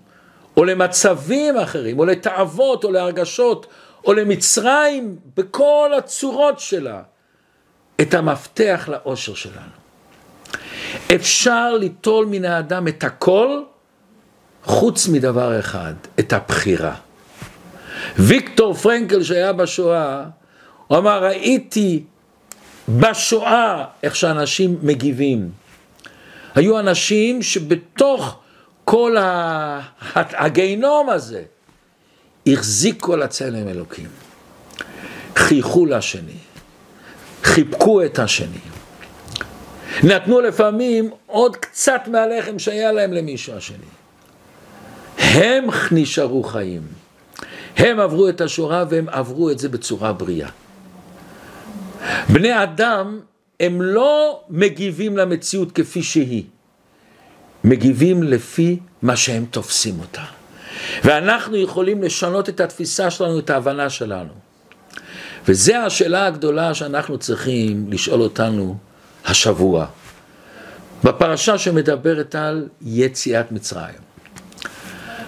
או 0.57 0.65
למצבים 0.65 1.57
אחרים, 1.57 1.99
או 1.99 2.05
לתאוות, 2.05 2.83
או 2.83 2.91
להרגשות, 2.91 3.67
או 4.05 4.13
למצרים, 4.13 5.15
בכל 5.37 5.91
הצורות 5.97 6.59
שלה, 6.59 7.01
את 8.01 8.13
המפתח 8.13 8.89
לאושר 8.91 9.33
שלנו. 9.33 9.82
אפשר 11.15 11.73
ליטול 11.73 12.25
מן 12.25 12.45
האדם 12.45 12.87
את 12.87 13.03
הכל, 13.03 13.61
חוץ 14.63 15.07
מדבר 15.07 15.59
אחד, 15.59 15.93
את 16.19 16.33
הבחירה. 16.33 16.95
ויקטור 18.17 18.73
פרנקל 18.73 19.23
שהיה 19.23 19.53
בשואה, 19.53 20.23
הוא 20.87 20.97
אמר, 20.97 21.23
ראיתי 21.23 22.03
בשואה 22.89 23.85
איך 24.03 24.15
שאנשים 24.15 24.77
מגיבים. 24.81 25.51
היו 26.55 26.79
אנשים 26.79 27.41
שבתוך 27.41 28.39
כל 28.85 29.15
הגיהנום 30.15 31.09
הזה, 31.09 31.43
החזיקו 32.47 33.13
על 33.13 33.21
הצלם 33.21 33.67
אלוקים. 33.67 34.07
חייכו 35.35 35.85
לשני, 35.85 36.37
חיבקו 37.43 38.05
את 38.05 38.19
השני. 38.19 38.72
נתנו 40.03 40.41
לפעמים 40.41 41.09
עוד 41.25 41.55
קצת 41.55 42.01
מהלחם 42.07 42.59
שהיה 42.59 42.91
להם 42.91 43.13
למישהו 43.13 43.53
השני. 43.53 43.77
הם 45.17 45.67
נשארו 45.91 46.43
חיים. 46.43 46.81
הם 47.77 47.99
עברו 47.99 48.29
את 48.29 48.41
השורה 48.41 48.85
והם 48.89 49.09
עברו 49.09 49.49
את 49.49 49.59
זה 49.59 49.69
בצורה 49.69 50.13
בריאה. 50.13 50.49
בני 52.29 52.63
אדם 52.63 53.19
הם 53.59 53.81
לא 53.81 54.41
מגיבים 54.49 55.17
למציאות 55.17 55.71
כפי 55.71 56.03
שהיא, 56.03 56.43
מגיבים 57.63 58.23
לפי 58.23 58.79
מה 59.01 59.15
שהם 59.15 59.45
תופסים 59.45 59.99
אותה. 59.99 60.23
ואנחנו 61.03 61.57
יכולים 61.57 62.03
לשנות 62.03 62.49
את 62.49 62.59
התפיסה 62.59 63.11
שלנו, 63.11 63.39
את 63.39 63.49
ההבנה 63.49 63.89
שלנו. 63.89 64.33
וזו 65.47 65.75
השאלה 65.75 66.25
הגדולה 66.25 66.73
שאנחנו 66.73 67.17
צריכים 67.17 67.85
לשאול 67.89 68.21
אותנו 68.21 68.77
השבוע, 69.25 69.85
בפרשה 71.03 71.57
שמדברת 71.57 72.35
על 72.35 72.69
יציאת 72.81 73.51
מצרים. 73.51 74.03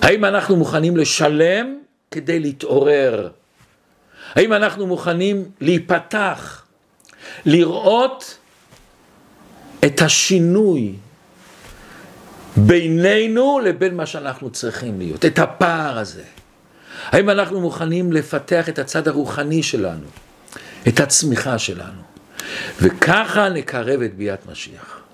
האם 0.02 0.26
אנחנו 0.26 0.56
מוכנים 0.56 0.98
לשלם 0.98 1.78
כדי 2.12 2.40
להתעורר? 2.40 3.30
האם 4.36 4.54
אנחנו 4.54 4.88
מוכנים 4.88 5.50
להיפתח, 5.62 6.66
לראות 7.46 8.38
את 9.86 10.02
השינוי 10.02 10.96
בינינו 12.58 13.60
לבין 13.60 13.96
מה 13.96 14.06
שאנחנו 14.06 14.50
צריכים 14.50 15.00
להיות, 15.00 15.26
את 15.26 15.40
הפער 15.40 15.98
הזה? 15.98 16.24
האם 17.06 17.30
אנחנו 17.30 17.62
מוכנים 17.62 18.12
לפתח 18.12 18.70
את 18.70 18.80
הצד 18.80 19.08
הרוחני 19.08 19.64
שלנו, 19.64 20.08
את 20.88 21.00
הצמיחה 21.00 21.60
שלנו? 21.60 22.02
וככה 22.82 23.50
נקרב 23.50 24.02
את 24.02 24.16
ביאת 24.16 24.46
משיח. 24.52 25.05